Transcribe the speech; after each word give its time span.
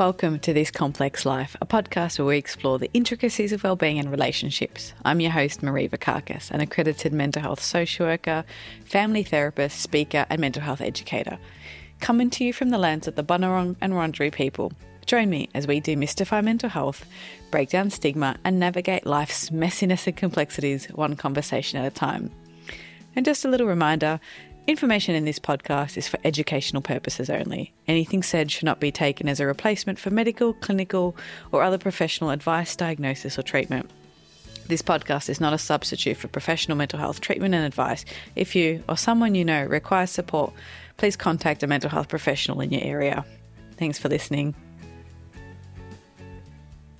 Welcome 0.00 0.38
to 0.38 0.54
This 0.54 0.70
Complex 0.70 1.26
Life, 1.26 1.54
a 1.60 1.66
podcast 1.66 2.18
where 2.18 2.24
we 2.24 2.38
explore 2.38 2.78
the 2.78 2.90
intricacies 2.94 3.52
of 3.52 3.62
wellbeing 3.62 3.98
and 3.98 4.10
relationships. 4.10 4.94
I'm 5.04 5.20
your 5.20 5.30
host, 5.30 5.62
Marie 5.62 5.90
Vakakis, 5.90 6.50
an 6.50 6.62
accredited 6.62 7.12
mental 7.12 7.42
health 7.42 7.62
social 7.62 8.06
worker, 8.06 8.46
family 8.86 9.22
therapist, 9.22 9.78
speaker, 9.78 10.24
and 10.30 10.40
mental 10.40 10.62
health 10.62 10.80
educator. 10.80 11.38
Coming 12.00 12.30
to 12.30 12.44
you 12.44 12.54
from 12.54 12.70
the 12.70 12.78
lands 12.78 13.08
of 13.08 13.14
the 13.14 13.22
Bunurong 13.22 13.76
and 13.82 13.92
Wurundjeri 13.92 14.32
people. 14.32 14.72
Join 15.04 15.28
me 15.28 15.50
as 15.54 15.66
we 15.66 15.82
demystify 15.82 16.42
mental 16.42 16.70
health, 16.70 17.04
break 17.50 17.68
down 17.68 17.90
stigma, 17.90 18.38
and 18.42 18.58
navigate 18.58 19.04
life's 19.04 19.50
messiness 19.50 20.06
and 20.06 20.16
complexities 20.16 20.86
one 20.86 21.14
conversation 21.14 21.78
at 21.78 21.84
a 21.84 21.94
time. 21.94 22.30
And 23.14 23.26
just 23.26 23.44
a 23.44 23.48
little 23.48 23.66
reminder 23.66 24.18
Information 24.66 25.14
in 25.14 25.24
this 25.24 25.38
podcast 25.38 25.96
is 25.96 26.06
for 26.06 26.20
educational 26.22 26.82
purposes 26.82 27.30
only. 27.30 27.72
Anything 27.88 28.22
said 28.22 28.50
should 28.50 28.66
not 28.66 28.78
be 28.78 28.92
taken 28.92 29.28
as 29.28 29.40
a 29.40 29.46
replacement 29.46 29.98
for 29.98 30.10
medical, 30.10 30.52
clinical, 30.52 31.16
or 31.50 31.62
other 31.62 31.78
professional 31.78 32.30
advice, 32.30 32.76
diagnosis, 32.76 33.38
or 33.38 33.42
treatment. 33.42 33.90
This 34.66 34.82
podcast 34.82 35.28
is 35.28 35.40
not 35.40 35.52
a 35.52 35.58
substitute 35.58 36.16
for 36.16 36.28
professional 36.28 36.76
mental 36.76 36.98
health 36.98 37.20
treatment 37.20 37.54
and 37.54 37.64
advice. 37.64 38.04
If 38.36 38.54
you 38.54 38.84
or 38.88 38.96
someone 38.96 39.34
you 39.34 39.44
know 39.44 39.64
requires 39.64 40.10
support, 40.10 40.52
please 40.98 41.16
contact 41.16 41.62
a 41.62 41.66
mental 41.66 41.90
health 41.90 42.08
professional 42.08 42.60
in 42.60 42.70
your 42.70 42.84
area. 42.84 43.24
Thanks 43.76 43.98
for 43.98 44.08
listening. 44.08 44.54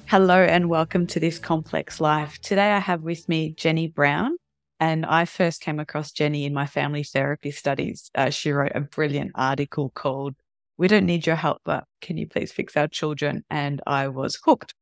Hello 0.06 0.42
and 0.42 0.68
welcome 0.68 1.06
to 1.06 1.20
this 1.20 1.38
complex 1.38 2.00
life. 2.00 2.40
Today 2.40 2.72
I 2.72 2.80
have 2.80 3.02
with 3.02 3.28
me 3.28 3.50
Jenny 3.50 3.86
Brown. 3.86 4.36
And 4.80 5.04
I 5.04 5.26
first 5.26 5.60
came 5.60 5.78
across 5.78 6.10
Jenny 6.10 6.46
in 6.46 6.54
my 6.54 6.66
family 6.66 7.04
therapy 7.04 7.50
studies. 7.50 8.10
Uh, 8.14 8.30
she 8.30 8.50
wrote 8.50 8.72
a 8.74 8.80
brilliant 8.80 9.32
article 9.34 9.90
called 9.90 10.34
We 10.78 10.88
Don't 10.88 11.04
Need 11.04 11.26
Your 11.26 11.36
Help, 11.36 11.60
but 11.66 11.84
Can 12.00 12.16
You 12.16 12.26
Please 12.26 12.50
Fix 12.50 12.78
Our 12.78 12.88
Children? 12.88 13.44
And 13.50 13.82
I 13.86 14.08
was 14.08 14.38
hooked. 14.42 14.74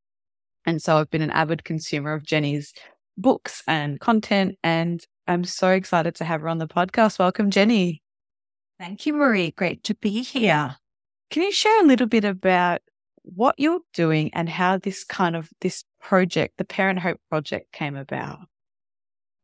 And 0.64 0.80
so 0.80 0.98
I've 0.98 1.10
been 1.10 1.22
an 1.22 1.32
avid 1.32 1.64
consumer 1.64 2.12
of 2.12 2.24
Jenny's 2.24 2.72
books 3.16 3.64
and 3.66 3.98
content. 3.98 4.56
And 4.62 5.04
I'm 5.26 5.42
so 5.42 5.70
excited 5.70 6.14
to 6.16 6.24
have 6.24 6.42
her 6.42 6.48
on 6.48 6.58
the 6.58 6.68
podcast. 6.68 7.18
Welcome, 7.18 7.50
Jenny. 7.50 8.00
Thank 8.78 9.04
you, 9.04 9.14
Marie. 9.14 9.50
Great 9.50 9.82
to 9.84 9.96
be 9.96 10.22
here. 10.22 10.76
Can 11.30 11.42
you 11.42 11.50
share 11.50 11.82
a 11.82 11.86
little 11.86 12.06
bit 12.06 12.24
about 12.24 12.82
what 13.22 13.56
you're 13.58 13.80
doing 13.92 14.30
and 14.32 14.48
how 14.48 14.78
this 14.78 15.02
kind 15.02 15.34
of 15.34 15.50
this 15.60 15.84
project, 16.00 16.56
the 16.56 16.64
Parent 16.64 17.00
Hope 17.00 17.20
project 17.28 17.72
came 17.72 17.96
about? 17.96 18.38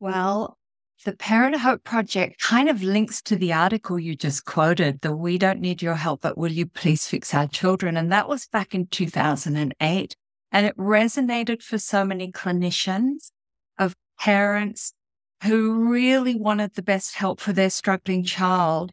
Well, 0.01 0.59
the 1.05 1.17
Parent 1.17 1.57
Hope 1.57 1.85
Project 1.85 2.41
kind 2.41 2.69
of 2.69 2.83
links 2.83 3.21
to 3.23 3.37
the 3.37 3.53
article 3.53 3.99
you 3.99 4.17
just 4.17 4.45
quoted, 4.45 5.01
the 5.03 5.15
We 5.15 5.39
Don't 5.39 5.61
Need 5.61 5.83
Your 5.83 5.95
Help, 5.95 6.23
but 6.23 6.39
Will 6.39 6.51
You 6.51 6.67
Please 6.67 7.07
Fix 7.07 7.35
Our 7.35 7.47
Children? 7.47 7.97
And 7.97 8.11
that 8.11 8.29
was 8.29 8.47
back 8.47 8.75
in 8.75 8.87
2008. 8.87 10.17
And 10.51 10.67
it 10.67 10.77
resonated 10.77 11.63
for 11.63 11.79
so 11.79 12.05
many 12.05 12.33
clinicians 12.33 13.31
of 13.79 13.95
parents 14.19 14.95
who 15.43 15.91
really 15.91 16.35
wanted 16.35 16.75
the 16.75 16.83
best 16.83 17.17
help 17.17 17.41
for 17.41 17.53
their 17.53 17.71
struggling 17.71 18.25
child, 18.25 18.93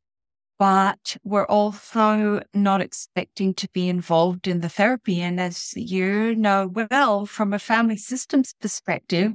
but 0.59 1.17
were 1.23 1.49
also 1.49 2.41
not 2.53 2.81
expecting 2.81 3.53
to 3.53 3.69
be 3.69 3.87
involved 3.87 4.47
in 4.47 4.59
the 4.59 4.69
therapy. 4.69 5.21
And 5.21 5.39
as 5.39 5.73
you 5.75 6.35
know 6.35 6.67
well, 6.67 7.25
from 7.25 7.53
a 7.53 7.59
family 7.59 7.97
systems 7.97 8.53
perspective, 8.59 9.33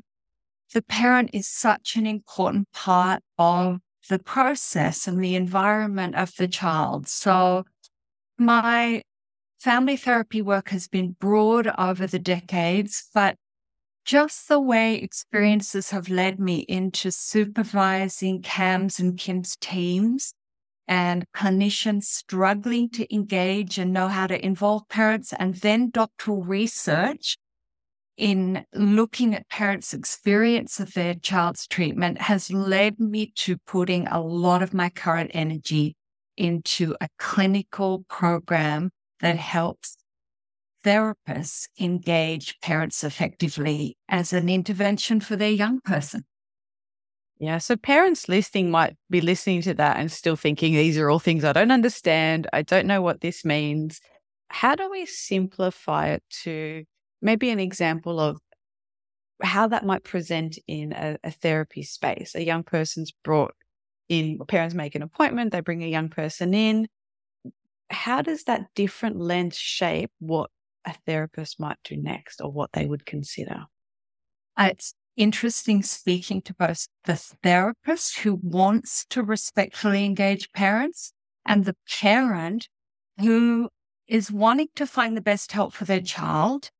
the 0.72 0.83
parent 0.83 1.31
is 1.33 1.48
such 1.48 1.97
an 1.97 2.06
important 2.06 2.70
part 2.72 3.22
of 3.39 3.78
the 4.09 4.19
process 4.19 5.06
and 5.06 5.23
the 5.23 5.34
environment 5.34 6.14
of 6.14 6.34
the 6.36 6.48
child. 6.48 7.08
So 7.08 7.64
my 8.39 9.02
family 9.58 9.96
therapy 9.96 10.42
work 10.42 10.68
has 10.70 10.89
been 10.89 11.17
broad 11.18 11.68
over 11.79 12.07
the 12.07 12.18
decades, 12.18 13.08
but 13.14 13.36
just 14.05 14.48
the 14.48 14.61
way 14.61 14.96
experiences 14.96 15.90
have 15.90 16.08
led 16.08 16.39
me 16.39 16.58
into 16.69 17.11
supervising 17.11 18.42
CAMHS 18.42 19.01
and 19.01 19.19
KIMS 19.19 19.57
teams 19.57 20.33
and 20.86 21.24
clinicians 21.35 22.05
struggling 22.05 22.89
to 22.90 23.13
engage 23.13 23.79
and 23.79 23.92
know 23.92 24.07
how 24.07 24.29
to 24.29 24.45
involve 24.45 24.89
parents 24.89 25.33
and 25.36 25.57
then 25.57 25.90
doctoral 25.90 26.45
research 26.45 27.36
in 28.16 28.64
looking 28.74 29.34
at 29.34 29.48
parents' 29.48 29.92
experience 29.92 30.80
of 30.80 30.94
their 30.94 31.14
child's 31.14 31.66
treatment 31.66 32.20
has 32.22 32.50
led 32.50 32.98
me 32.98 33.32
to 33.36 33.58
putting 33.66 34.06
a 34.08 34.20
lot 34.20 34.62
of 34.62 34.72
my 34.72 34.88
current 34.88 35.30
energy 35.34 35.96
into 36.36 36.94
a 37.00 37.08
clinical 37.18 38.04
program 38.08 38.90
that 39.20 39.36
helps 39.36 39.96
therapists 40.84 41.68
engage 41.80 42.58
parents 42.60 43.02
effectively 43.02 43.96
as 44.08 44.33
an 44.33 44.48
intervention 44.48 45.20
for 45.20 45.36
their 45.36 45.50
young 45.50 45.80
person. 45.80 46.24
Yeah. 47.38 47.58
So 47.58 47.77
parents 47.77 48.28
listening 48.28 48.70
might 48.70 48.96
be 49.10 49.20
listening 49.20 49.60
to 49.62 49.74
that 49.74 49.98
and 49.98 50.10
still 50.10 50.36
thinking 50.36 50.72
these 50.72 50.96
are 50.96 51.10
all 51.10 51.18
things 51.18 51.44
I 51.44 51.52
don't 51.52 51.70
understand. 51.70 52.46
I 52.52 52.62
don't 52.62 52.86
know 52.86 53.02
what 53.02 53.20
this 53.20 53.44
means. 53.44 54.00
How 54.48 54.74
do 54.74 54.90
we 54.90 55.04
simplify 55.04 56.08
it 56.08 56.22
to 56.44 56.84
maybe 57.20 57.50
an 57.50 57.60
example 57.60 58.20
of 58.20 58.38
how 59.42 59.68
that 59.68 59.84
might 59.84 60.04
present 60.04 60.58
in 60.66 60.92
a, 60.92 61.18
a 61.22 61.30
therapy 61.30 61.82
space. 61.82 62.34
A 62.34 62.44
young 62.44 62.62
person's 62.62 63.12
brought 63.24 63.54
in, 64.08 64.38
parents 64.48 64.74
make 64.74 64.94
an 64.94 65.02
appointment, 65.02 65.52
they 65.52 65.60
bring 65.60 65.82
a 65.82 65.88
young 65.88 66.08
person 66.08 66.54
in. 66.54 66.88
How 67.90 68.22
does 68.22 68.44
that 68.44 68.66
different 68.74 69.18
lens 69.18 69.56
shape 69.56 70.10
what 70.18 70.50
a 70.84 70.94
therapist 71.06 71.60
might 71.60 71.78
do 71.84 71.96
next 71.96 72.40
or 72.40 72.50
what 72.50 72.72
they 72.72 72.86
would 72.86 73.06
consider? 73.06 73.64
Uh, 74.56 74.68
it's 74.72 74.94
interesting 75.16 75.83
speaking 75.83 76.42
to 76.42 76.54
both 76.54 76.86
the 77.04 77.16
therapist 77.16 78.18
who 78.18 78.38
wants 78.42 79.04
to 79.10 79.22
respectfully 79.22 80.04
engage 80.04 80.50
parents 80.52 81.12
and 81.44 81.64
the 81.64 81.77
parent 82.00 82.68
who 83.18 83.68
is 84.06 84.30
wanting 84.30 84.68
to 84.77 84.86
find 84.86 85.16
the 85.16 85.22
best 85.22 85.52
help 85.52 85.72
for 85.72 85.84
their 85.84 86.00
child 86.00 86.70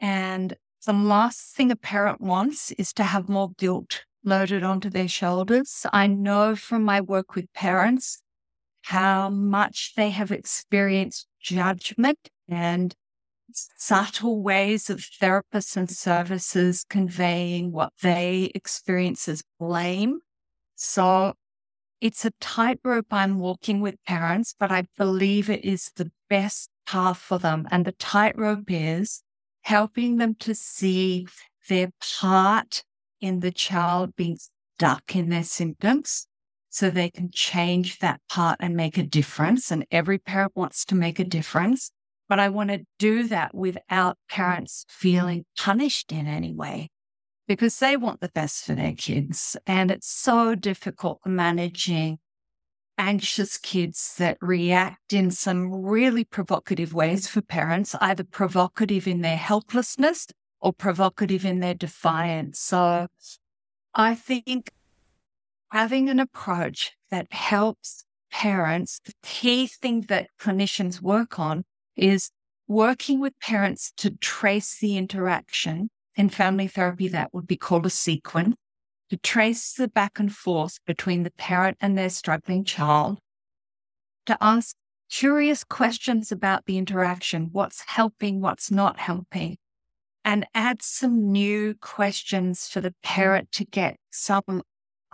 and 0.00 0.56
the 0.84 0.92
last 0.92 1.54
thing 1.54 1.70
a 1.70 1.76
parent 1.76 2.20
wants 2.20 2.70
is 2.72 2.92
to 2.94 3.02
have 3.02 3.28
more 3.28 3.50
guilt 3.58 4.04
loaded 4.24 4.62
onto 4.62 4.90
their 4.90 5.08
shoulders. 5.08 5.86
I 5.92 6.06
know 6.06 6.54
from 6.56 6.82
my 6.82 7.00
work 7.00 7.34
with 7.34 7.52
parents 7.52 8.22
how 8.82 9.30
much 9.30 9.94
they 9.96 10.10
have 10.10 10.30
experienced 10.30 11.26
judgment 11.40 12.28
and 12.48 12.94
subtle 13.52 14.42
ways 14.42 14.90
of 14.90 14.98
therapists 14.98 15.76
and 15.76 15.90
services 15.90 16.84
conveying 16.88 17.72
what 17.72 17.92
they 18.02 18.50
experience 18.54 19.28
as 19.28 19.42
blame. 19.58 20.20
So 20.74 21.34
it's 22.00 22.24
a 22.24 22.32
tightrope 22.40 23.06
I'm 23.10 23.38
walking 23.38 23.80
with 23.80 23.96
parents, 24.06 24.54
but 24.58 24.70
I 24.70 24.84
believe 24.96 25.48
it 25.48 25.64
is 25.64 25.90
the 25.96 26.10
best 26.28 26.68
path 26.86 27.18
for 27.18 27.38
them. 27.38 27.66
And 27.70 27.84
the 27.84 27.92
tightrope 27.92 28.64
is 28.68 29.22
helping 29.66 30.18
them 30.18 30.32
to 30.32 30.54
see 30.54 31.26
their 31.68 31.90
part 32.20 32.84
in 33.20 33.40
the 33.40 33.50
child 33.50 34.14
being 34.14 34.38
stuck 34.76 35.16
in 35.16 35.28
their 35.28 35.42
symptoms 35.42 36.28
so 36.70 36.88
they 36.88 37.10
can 37.10 37.28
change 37.32 37.98
that 37.98 38.20
part 38.28 38.56
and 38.60 38.76
make 38.76 38.96
a 38.96 39.02
difference. 39.02 39.72
And 39.72 39.84
every 39.90 40.18
parent 40.18 40.52
wants 40.54 40.84
to 40.84 40.94
make 40.94 41.18
a 41.18 41.24
difference. 41.24 41.90
But 42.28 42.38
I 42.38 42.48
want 42.48 42.70
to 42.70 42.84
do 43.00 43.26
that 43.26 43.56
without 43.56 44.16
parents 44.30 44.84
feeling 44.88 45.44
punished 45.58 46.12
in 46.12 46.28
any 46.28 46.54
way 46.54 46.88
because 47.48 47.76
they 47.80 47.96
want 47.96 48.20
the 48.20 48.30
best 48.32 48.64
for 48.64 48.76
their 48.76 48.94
kids. 48.94 49.56
And 49.66 49.90
it's 49.90 50.08
so 50.08 50.54
difficult 50.54 51.18
managing 51.26 52.18
anxious 52.98 53.58
kids 53.58 54.14
that 54.18 54.38
react 54.40 55.12
in 55.12 55.30
some 55.30 55.72
really 55.72 56.24
provocative 56.24 56.94
ways 56.94 57.28
for 57.28 57.42
parents, 57.42 57.94
either 58.00 58.24
provocative 58.24 59.06
in 59.06 59.20
their 59.20 59.36
helplessness 59.36 60.26
or 60.60 60.72
provocative 60.72 61.44
in 61.44 61.60
their 61.60 61.74
defiance. 61.74 62.58
So 62.58 63.06
I 63.94 64.14
think 64.14 64.70
having 65.70 66.08
an 66.08 66.20
approach 66.20 66.92
that 67.10 67.32
helps 67.32 68.04
parents, 68.32 69.00
the 69.04 69.12
key 69.22 69.66
thing 69.66 70.02
that 70.02 70.28
clinicians 70.40 71.00
work 71.00 71.38
on 71.38 71.64
is 71.96 72.30
working 72.68 73.20
with 73.20 73.38
parents 73.40 73.92
to 73.98 74.10
trace 74.10 74.78
the 74.78 74.96
interaction. 74.96 75.88
In 76.16 76.30
family 76.30 76.66
therapy, 76.66 77.08
that 77.08 77.34
would 77.34 77.46
be 77.46 77.56
called 77.56 77.86
a 77.86 77.90
sequence 77.90 78.56
to 79.10 79.16
trace 79.16 79.72
the 79.72 79.88
back 79.88 80.18
and 80.18 80.34
forth 80.34 80.78
between 80.86 81.22
the 81.22 81.30
parent 81.32 81.76
and 81.80 81.96
their 81.96 82.10
struggling 82.10 82.64
child, 82.64 83.18
to 84.26 84.36
ask 84.40 84.74
curious 85.10 85.62
questions 85.62 86.32
about 86.32 86.66
the 86.66 86.76
interaction 86.78 87.50
what's 87.52 87.82
helping, 87.86 88.40
what's 88.40 88.70
not 88.70 88.98
helping, 88.98 89.56
and 90.24 90.44
add 90.54 90.82
some 90.82 91.30
new 91.30 91.74
questions 91.80 92.66
for 92.68 92.80
the 92.80 92.94
parent 93.02 93.52
to 93.52 93.64
get 93.64 93.96
some 94.10 94.62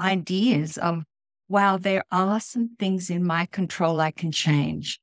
ideas 0.01 0.79
of, 0.79 1.05
wow, 1.49 1.77
there 1.77 2.05
are 2.11 2.41
some 2.41 2.71
things 2.79 3.11
in 3.11 3.23
my 3.23 3.47
control 3.47 4.01
I 4.01 4.11
can 4.11 4.33
change. 4.33 4.99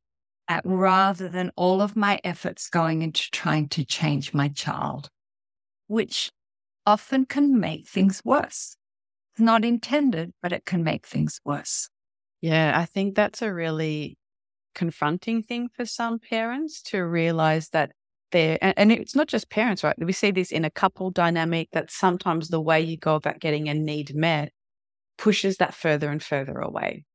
at, 0.49 0.65
rather 0.65 1.29
than 1.29 1.51
all 1.55 1.79
of 1.79 1.95
my 1.95 2.19
efforts 2.23 2.69
going 2.69 3.03
into 3.03 3.29
trying 3.29 3.69
to 3.69 3.85
change 3.85 4.33
my 4.33 4.49
child, 4.49 5.07
which 5.87 6.31
often 6.89 7.23
can 7.23 7.59
make 7.59 7.87
things 7.87 8.19
worse. 8.25 8.75
It's 9.33 9.41
not 9.41 9.63
intended, 9.63 10.31
but 10.41 10.51
it 10.51 10.65
can 10.65 10.83
make 10.83 11.05
things 11.05 11.39
worse. 11.45 11.87
Yeah, 12.41 12.73
I 12.75 12.85
think 12.85 13.15
that's 13.15 13.43
a 13.43 13.53
really 13.53 14.17
confronting 14.73 15.43
thing 15.43 15.69
for 15.75 15.85
some 15.85 16.17
parents 16.17 16.81
to 16.81 17.05
realize 17.05 17.69
that 17.69 17.91
they're, 18.31 18.57
and, 18.59 18.73
and 18.75 18.91
it's 18.91 19.15
not 19.15 19.27
just 19.27 19.51
parents, 19.51 19.83
right? 19.83 19.95
We 19.99 20.13
see 20.13 20.31
this 20.31 20.51
in 20.51 20.65
a 20.65 20.71
couple 20.71 21.11
dynamic 21.11 21.69
that 21.73 21.91
sometimes 21.91 22.47
the 22.47 22.61
way 22.61 22.81
you 22.81 22.97
go 22.97 23.15
about 23.15 23.39
getting 23.39 23.69
a 23.69 23.75
need 23.75 24.15
met 24.15 24.51
pushes 25.19 25.57
that 25.57 25.75
further 25.75 26.09
and 26.09 26.23
further 26.23 26.57
away. 26.57 27.05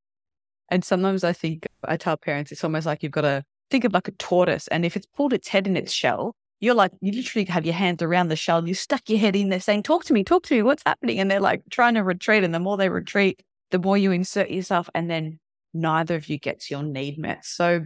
And 0.69 0.85
sometimes 0.85 1.25
I 1.25 1.33
think 1.33 1.67
I 1.83 1.97
tell 1.97 2.15
parents 2.15 2.53
it's 2.53 2.63
almost 2.63 2.85
like 2.85 3.03
you've 3.03 3.11
got 3.11 3.21
to 3.21 3.43
think 3.69 3.83
of 3.83 3.91
like 3.91 4.07
a 4.07 4.11
tortoise. 4.13 4.69
And 4.69 4.85
if 4.85 4.95
it's 4.95 5.07
pulled 5.07 5.33
its 5.33 5.49
head 5.49 5.67
in 5.67 5.75
its 5.75 5.91
shell, 5.91 6.33
you're 6.59 6.75
like, 6.75 6.91
you 7.01 7.11
literally 7.11 7.45
have 7.45 7.65
your 7.65 7.73
hands 7.73 8.01
around 8.01 8.29
the 8.29 8.35
shell, 8.35 8.67
you 8.67 8.73
stuck 8.73 9.09
your 9.09 9.19
head 9.19 9.35
in 9.35 9.49
there 9.49 9.59
saying, 9.59 9.83
Talk 9.83 10.05
to 10.05 10.13
me, 10.13 10.23
talk 10.23 10.43
to 10.43 10.55
me, 10.55 10.61
what's 10.61 10.83
happening? 10.85 11.19
And 11.19 11.29
they're 11.29 11.39
like 11.39 11.63
trying 11.69 11.95
to 11.95 12.03
retreat. 12.03 12.43
And 12.43 12.53
the 12.53 12.59
more 12.59 12.77
they 12.77 12.89
retreat, 12.89 13.43
the 13.71 13.79
more 13.79 13.97
you 13.97 14.11
insert 14.11 14.49
yourself, 14.49 14.89
and 14.93 15.09
then 15.09 15.39
neither 15.73 16.15
of 16.15 16.29
you 16.29 16.37
gets 16.37 16.71
your 16.71 16.83
need 16.83 17.17
met. 17.17 17.45
So 17.45 17.85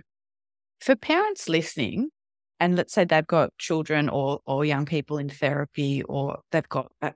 for 0.80 0.96
parents 0.96 1.50
listening, 1.50 2.10
and 2.60 2.76
let's 2.76 2.94
say 2.94 3.06
they've 3.06 3.26
got 3.26 3.58
children 3.58 4.10
or 4.10 4.40
or 4.46 4.66
young 4.66 4.86
people 4.86 5.18
in 5.18 5.30
therapy, 5.30 6.04
or 6.04 6.40
they've 6.52 6.70
got 6.70 6.92
a, 7.02 7.14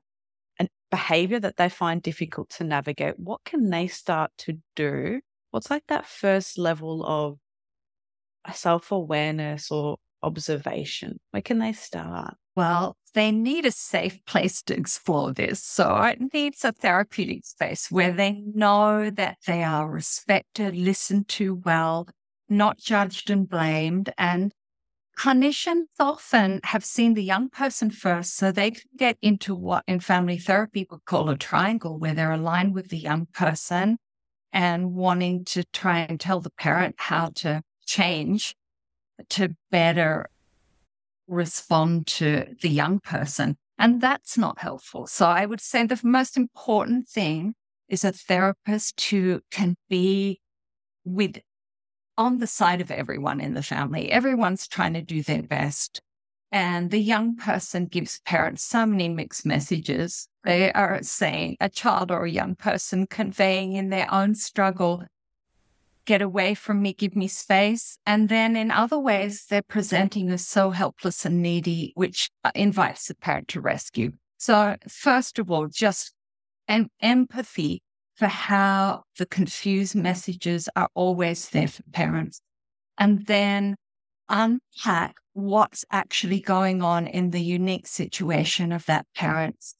a 0.59 0.67
behavior 0.89 1.39
that 1.39 1.57
they 1.57 1.69
find 1.69 2.01
difficult 2.01 2.49
to 2.51 2.63
navigate, 2.63 3.19
what 3.19 3.43
can 3.43 3.69
they 3.69 3.87
start 3.87 4.31
to 4.39 4.57
do 4.75 5.19
what's 5.53 5.69
like 5.69 5.85
that 5.87 6.07
first 6.07 6.57
level 6.57 7.05
of 7.05 7.37
self 8.53 8.91
awareness 8.91 9.69
or 9.69 9.97
observation? 10.23 11.19
Where 11.31 11.41
can 11.41 11.59
they 11.59 11.73
start? 11.73 12.35
Well, 12.55 12.95
they 13.13 13.31
need 13.31 13.65
a 13.65 13.71
safe 13.71 14.23
place 14.25 14.61
to 14.63 14.75
explore 14.75 15.33
this. 15.33 15.63
So 15.63 15.95
it 16.03 16.19
needs 16.33 16.63
a 16.63 16.71
therapeutic 16.71 17.45
space 17.45 17.91
where 17.91 18.11
they 18.11 18.43
know 18.53 19.09
that 19.09 19.37
they 19.45 19.63
are 19.63 19.89
respected, 19.89 20.75
listened 20.75 21.27
to 21.29 21.55
well, 21.55 22.07
not 22.49 22.77
judged 22.77 23.29
and 23.29 23.47
blamed. 23.47 24.11
And 24.17 24.51
clinicians 25.17 25.85
often 25.99 26.59
have 26.63 26.83
seen 26.83 27.13
the 27.13 27.23
young 27.23 27.49
person 27.49 27.91
first, 27.91 28.35
so 28.35 28.51
they 28.51 28.71
can 28.71 28.89
get 28.97 29.17
into 29.21 29.53
what 29.53 29.83
in 29.87 29.99
family 29.99 30.37
therapy 30.37 30.87
we 30.89 30.97
call 31.05 31.29
a 31.29 31.37
triangle, 31.37 31.99
where 31.99 32.13
they're 32.13 32.31
aligned 32.31 32.73
with 32.73 32.89
the 32.89 32.97
young 32.97 33.27
person 33.33 33.97
and 34.51 34.93
wanting 34.93 35.43
to 35.45 35.63
try 35.73 35.99
and 35.99 36.19
tell 36.19 36.39
the 36.39 36.51
parent 36.51 36.95
how 36.97 37.29
to 37.35 37.61
change 37.85 38.55
to 39.29 39.55
better 39.71 40.29
respond 41.27 42.07
to 42.07 42.45
the 42.61 42.69
young 42.69 42.99
person. 42.99 43.57
And 43.77 44.01
that's 44.01 44.37
not 44.37 44.59
helpful. 44.59 45.07
So 45.07 45.25
I 45.25 45.45
would 45.45 45.61
say 45.61 45.85
the 45.85 45.99
most 46.03 46.37
important 46.37 47.07
thing 47.07 47.55
is 47.89 48.03
a 48.03 48.11
therapist 48.11 49.03
who 49.05 49.41
can 49.51 49.75
be 49.89 50.39
with 51.05 51.37
on 52.17 52.37
the 52.37 52.47
side 52.47 52.81
of 52.81 52.91
everyone 52.91 53.41
in 53.41 53.53
the 53.53 53.63
family. 53.63 54.11
Everyone's 54.11 54.67
trying 54.67 54.93
to 54.93 55.01
do 55.01 55.23
their 55.23 55.43
best. 55.43 56.01
And 56.51 56.91
the 56.91 56.99
young 56.99 57.35
person 57.35 57.87
gives 57.87 58.21
parents 58.25 58.63
so 58.63 58.85
many 58.85 59.09
mixed 59.09 59.43
messages. 59.43 60.27
They 60.43 60.71
are 60.73 61.01
saying 61.01 61.57
a 61.59 61.67
child 61.67 62.11
or 62.11 62.25
a 62.25 62.31
young 62.31 62.55
person 62.55 63.07
conveying 63.07 63.73
in 63.73 63.89
their 63.89 64.11
own 64.13 64.35
struggle, 64.35 65.03
get 66.05 66.21
away 66.21 66.53
from 66.53 66.81
me, 66.81 66.93
give 66.93 67.15
me 67.15 67.27
space. 67.27 67.97
And 68.05 68.29
then 68.29 68.55
in 68.55 68.71
other 68.71 68.99
ways, 68.99 69.45
they're 69.49 69.61
presenting 69.61 70.29
as 70.29 70.45
so 70.47 70.71
helpless 70.71 71.25
and 71.25 71.41
needy, 71.41 71.93
which 71.95 72.29
uh, 72.43 72.51
invites 72.55 73.07
the 73.07 73.15
parent 73.15 73.47
to 73.49 73.61
rescue. 73.61 74.11
So, 74.37 74.75
first 74.89 75.39
of 75.39 75.49
all, 75.49 75.67
just 75.67 76.13
an 76.67 76.89
empathy 77.01 77.81
for 78.15 78.27
how 78.27 79.03
the 79.17 79.25
confused 79.25 79.95
messages 79.95 80.69
are 80.75 80.89
always 80.93 81.49
there 81.49 81.67
for 81.67 81.83
parents. 81.91 82.41
And 82.97 83.25
then 83.25 83.75
unpack 84.29 85.15
what's 85.33 85.83
actually 85.91 86.39
going 86.39 86.81
on 86.81 87.07
in 87.07 87.31
the 87.31 87.41
unique 87.41 87.87
situation 87.87 88.71
of 88.71 88.85
that 88.85 89.05
parent's 89.15 89.75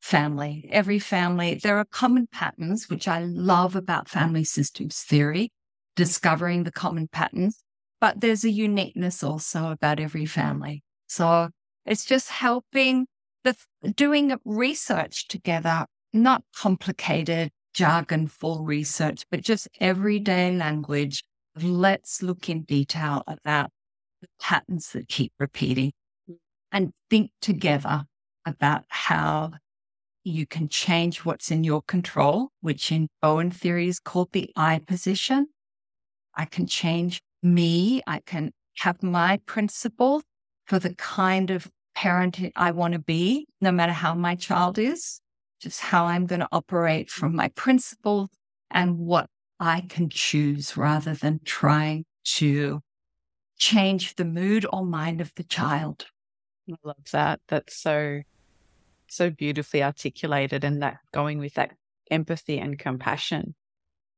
family. 0.00 0.68
Every 0.72 0.98
family, 0.98 1.60
there 1.62 1.78
are 1.78 1.84
common 1.84 2.26
patterns, 2.26 2.88
which 2.88 3.06
I 3.06 3.20
love 3.20 3.76
about 3.76 4.08
family 4.08 4.44
systems 4.44 4.98
theory, 5.00 5.50
discovering 5.96 6.64
the 6.64 6.72
common 6.72 7.08
patterns, 7.08 7.62
but 8.00 8.20
there's 8.20 8.44
a 8.44 8.50
uniqueness 8.50 9.22
also 9.22 9.70
about 9.70 10.00
every 10.00 10.26
family. 10.26 10.82
So 11.06 11.50
it's 11.84 12.04
just 12.04 12.30
helping 12.30 13.06
the 13.44 13.56
doing 13.94 14.36
research 14.44 15.28
together, 15.28 15.86
not 16.12 16.42
complicated 16.56 17.50
jargon 17.72 18.26
full 18.26 18.64
research, 18.64 19.24
but 19.30 19.42
just 19.42 19.68
everyday 19.80 20.56
language. 20.56 21.22
Let's 21.60 22.22
look 22.22 22.48
in 22.48 22.62
detail 22.62 23.22
about 23.26 23.70
the 24.20 24.28
patterns 24.40 24.90
that 24.92 25.08
keep 25.08 25.32
repeating 25.38 25.92
and 26.72 26.92
think 27.08 27.30
together 27.40 28.04
about 28.46 28.84
how 28.88 29.52
you 30.30 30.46
can 30.46 30.68
change 30.68 31.24
what's 31.24 31.50
in 31.50 31.64
your 31.64 31.82
control, 31.82 32.48
which 32.60 32.90
in 32.90 33.08
Bowen 33.20 33.50
theory 33.50 33.88
is 33.88 33.98
called 33.98 34.32
the 34.32 34.50
I 34.56 34.78
position. 34.78 35.48
I 36.34 36.44
can 36.44 36.66
change 36.66 37.20
me. 37.42 38.02
I 38.06 38.20
can 38.24 38.52
have 38.78 39.02
my 39.02 39.38
principle 39.46 40.22
for 40.66 40.78
the 40.78 40.94
kind 40.94 41.50
of 41.50 41.68
parent 41.94 42.40
I 42.56 42.70
want 42.70 42.94
to 42.94 43.00
be, 43.00 43.46
no 43.60 43.72
matter 43.72 43.92
how 43.92 44.14
my 44.14 44.36
child 44.36 44.78
is, 44.78 45.20
just 45.60 45.80
how 45.80 46.06
I'm 46.06 46.26
going 46.26 46.40
to 46.40 46.48
operate 46.52 47.10
from 47.10 47.34
my 47.34 47.48
principle 47.48 48.28
and 48.70 48.98
what 48.98 49.26
I 49.58 49.82
can 49.88 50.08
choose 50.08 50.76
rather 50.76 51.12
than 51.12 51.40
trying 51.44 52.04
to 52.36 52.80
change 53.58 54.14
the 54.14 54.24
mood 54.24 54.64
or 54.72 54.86
mind 54.86 55.20
of 55.20 55.32
the 55.36 55.44
child. 55.44 56.06
I 56.70 56.76
love 56.84 56.96
that. 57.12 57.40
That's 57.48 57.76
so, 57.76 58.20
so 59.10 59.30
beautifully 59.30 59.82
articulated 59.82 60.64
and 60.64 60.82
that 60.82 60.98
going 61.12 61.38
with 61.38 61.54
that 61.54 61.72
empathy 62.10 62.58
and 62.58 62.78
compassion. 62.78 63.54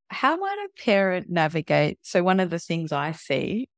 How 0.09 0.37
might 0.37 0.67
a 0.67 0.83
parent 0.83 1.31
navigate? 1.31 1.99
So, 2.03 2.23
one 2.23 2.41
of 2.41 2.51
the 2.51 2.59
things 2.59 2.93
I 2.93 3.13
see 3.13 3.69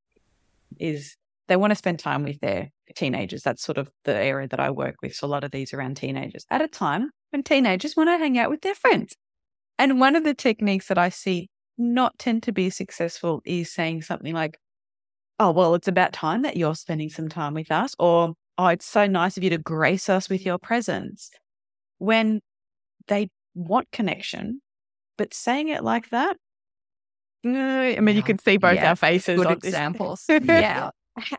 is 0.79 1.17
they 1.47 1.57
want 1.57 1.71
to 1.71 1.77
spend 1.77 1.99
time 1.99 2.25
with 2.25 2.41
their 2.41 2.71
teenagers. 2.97 3.43
That's 3.43 3.63
sort 3.63 3.79
of 3.79 3.91
the 4.05 4.15
area 4.15 4.49
that 4.49 4.61
I 4.61 4.71
work 4.71 4.97
with. 5.03 5.15
So, 5.15 5.27
a 5.27 5.29
lot 5.29 5.45
of 5.45 5.53
these 5.53 5.73
around 5.73 5.97
teenagers 5.97 6.45
at 6.51 6.63
a 6.63 6.69
time 6.69 7.11
when 7.31 7.43
teenagers 7.43 7.97
want 7.97 8.09
to 8.09 8.19
hang 8.19 8.39
out 8.39 8.51
with 8.51 8.63
their 8.63 8.75
friends. 8.75 9.15
And 9.79 10.01
one 10.01 10.17
of 10.17 10.25
the 10.25 10.35
techniques 10.35 10.89
that 10.89 10.99
I 10.99 11.09
see 11.09 11.49
not 11.79 12.19
tend 12.19 12.43
to 12.45 12.53
be 12.53 12.71
successful 12.71 13.43
is 13.45 13.73
saying 13.73 14.03
something 14.03 14.35
like, 14.35 14.59
oh, 15.39 15.51
well, 15.51 15.75
it's 15.75 15.89
about 15.89 16.13
time 16.13 16.43
that 16.43 16.57
you're 16.57 16.75
spending 16.75 17.09
some 17.09 17.29
time 17.29 17.55
with 17.55 17.71
us, 17.71 17.95
or 17.99 18.35
oh, 18.59 18.67
it's 18.69 18.87
so 18.87 19.07
nice 19.07 19.37
of 19.37 19.43
you 19.43 19.51
to 19.51 19.59
grace 19.59 20.09
us 20.09 20.29
with 20.29 20.45
your 20.45 20.59
presence. 20.59 21.31
When 21.99 22.41
they 23.09 23.29
want 23.55 23.89
connection, 23.93 24.61
but 25.17 25.33
saying 25.33 25.69
it 25.69 25.85
like 25.85 26.11
that, 26.11 26.37
I 27.45 27.49
mean, 27.49 28.09
yeah. 28.09 28.11
you 28.13 28.23
can 28.23 28.39
see 28.39 28.57
both 28.57 28.77
yeah. 28.77 28.91
our 28.91 28.97
faces. 28.97 29.41
Good 29.41 29.51
examples. 29.51 30.25
yeah. 30.29 30.91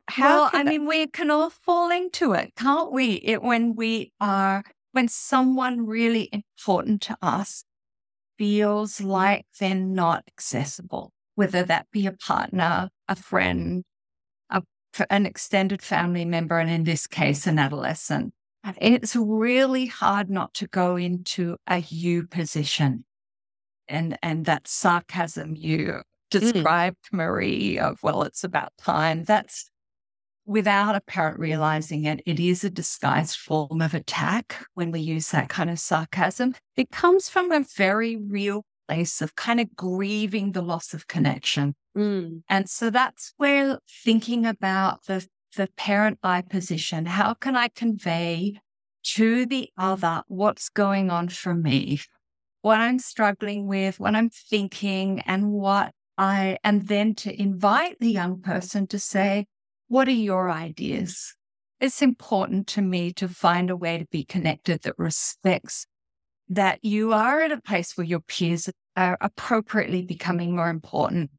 How 0.08 0.44
well, 0.44 0.50
I 0.54 0.64
that... 0.64 0.66
mean, 0.68 0.86
we 0.86 1.08
can 1.08 1.32
all 1.32 1.50
fall 1.50 1.92
into 1.92 2.34
it, 2.34 2.54
can't 2.56 2.92
we? 2.92 3.16
It, 3.16 3.42
when 3.42 3.76
we 3.76 4.12
are, 4.22 4.64
when 4.92 5.08
someone 5.08 5.86
really 5.86 6.30
important 6.32 7.02
to 7.04 7.18
us 7.22 7.66
feels 8.38 9.02
like 9.02 9.46
they're 9.60 9.76
not 9.76 10.24
accessible 10.28 11.12
whether 11.36 11.64
that 11.64 11.88
be 11.92 12.08
a 12.08 12.14
partner, 12.14 12.90
a 13.08 13.16
friend, 13.16 13.84
an 15.10 15.26
extended 15.26 15.82
family 15.82 16.26
member, 16.26 16.60
and 16.60 16.70
in 16.70 16.84
this 16.84 17.08
case, 17.08 17.48
an 17.48 17.60
adolescent. 17.60 18.34
It's 18.78 19.16
really 19.16 19.86
hard 19.86 20.30
not 20.30 20.54
to 20.56 20.68
go 20.68 20.96
into 20.96 21.58
a 21.68 21.80
you 21.80 22.26
position. 22.28 23.06
And, 23.88 24.18
and 24.24 24.46
that 24.46 24.68
sarcasm 24.68 25.56
you 25.56 25.88
mm. 25.88 26.02
described, 26.32 26.98
mm. 27.14 27.18
Marie, 27.18 27.78
of, 27.78 28.02
well, 28.02 28.24
it's 28.24 28.44
about 28.44 28.72
time. 28.80 29.24
That's 29.24 29.70
without 30.48 30.96
a 30.96 31.02
parent 31.02 31.40
realizing 31.40 32.06
it, 32.06 32.22
it 32.26 32.40
is 32.40 32.64
a 32.64 32.70
disguised 32.70 33.38
form 33.38 33.82
of 33.82 33.94
attack 33.94 34.66
when 34.74 34.92
we 34.92 35.00
use 35.00 35.30
that 35.30 35.50
kind 35.50 35.70
of 35.70 35.80
sarcasm. 35.80 36.56
It 36.76 36.92
comes 36.92 37.30
from 37.30 37.52
a 37.52 37.66
very 37.76 38.16
real 38.16 38.64
place 38.88 39.22
of 39.22 39.36
kind 39.36 39.60
of 39.60 39.76
grieving 39.76 40.52
the 40.52 40.62
loss 40.62 40.94
of 40.94 41.08
connection. 41.08 41.76
Mm. 41.98 42.42
And 42.50 42.70
so 42.70 42.90
that's 42.90 43.34
where 43.38 43.80
thinking 44.04 44.46
about 44.46 45.06
the, 45.06 45.28
the 45.56 45.70
parent 45.78 46.20
I 46.24 46.42
position, 46.42 47.06
how 47.06 47.34
can 47.34 47.56
I 47.56 47.70
convey 47.70 48.60
to 49.06 49.46
the 49.46 49.70
other 49.78 50.24
what's 50.28 50.70
going 50.70 51.10
on 51.10 51.30
for 51.30 51.54
me, 51.54 52.02
what 52.62 52.80
I'm 52.80 53.00
struggling 53.00 53.68
with, 53.68 54.00
what 54.00 54.16
I'm 54.16 54.30
thinking, 54.30 55.22
and 55.22 55.52
what 55.52 55.92
I, 56.18 56.58
and 56.64 56.88
then 56.88 57.14
to 57.16 57.42
invite 57.42 57.98
the 58.00 58.12
young 58.12 58.42
person 58.42 58.88
to 58.88 59.00
say, 59.00 59.46
what 59.88 60.08
are 60.08 60.12
your 60.12 60.50
ideas? 60.50 61.36
It's 61.80 62.02
important 62.02 62.68
to 62.68 62.82
me 62.82 63.14
to 63.14 63.28
find 63.28 63.70
a 63.70 63.76
way 63.76 64.00
to 64.00 64.06
be 64.06 64.24
connected 64.24 64.82
that 64.84 64.96
respects 64.98 65.86
that 66.50 66.84
you 66.84 67.14
are 67.14 67.42
at 67.42 67.52
a 67.52 67.62
place 67.62 67.98
where 67.98 68.06
your 68.06 68.20
peers 68.20 68.70
are 68.96 69.18
appropriately 69.22 70.02
becoming 70.02 70.56
more 70.56 70.70
important. 70.70 71.32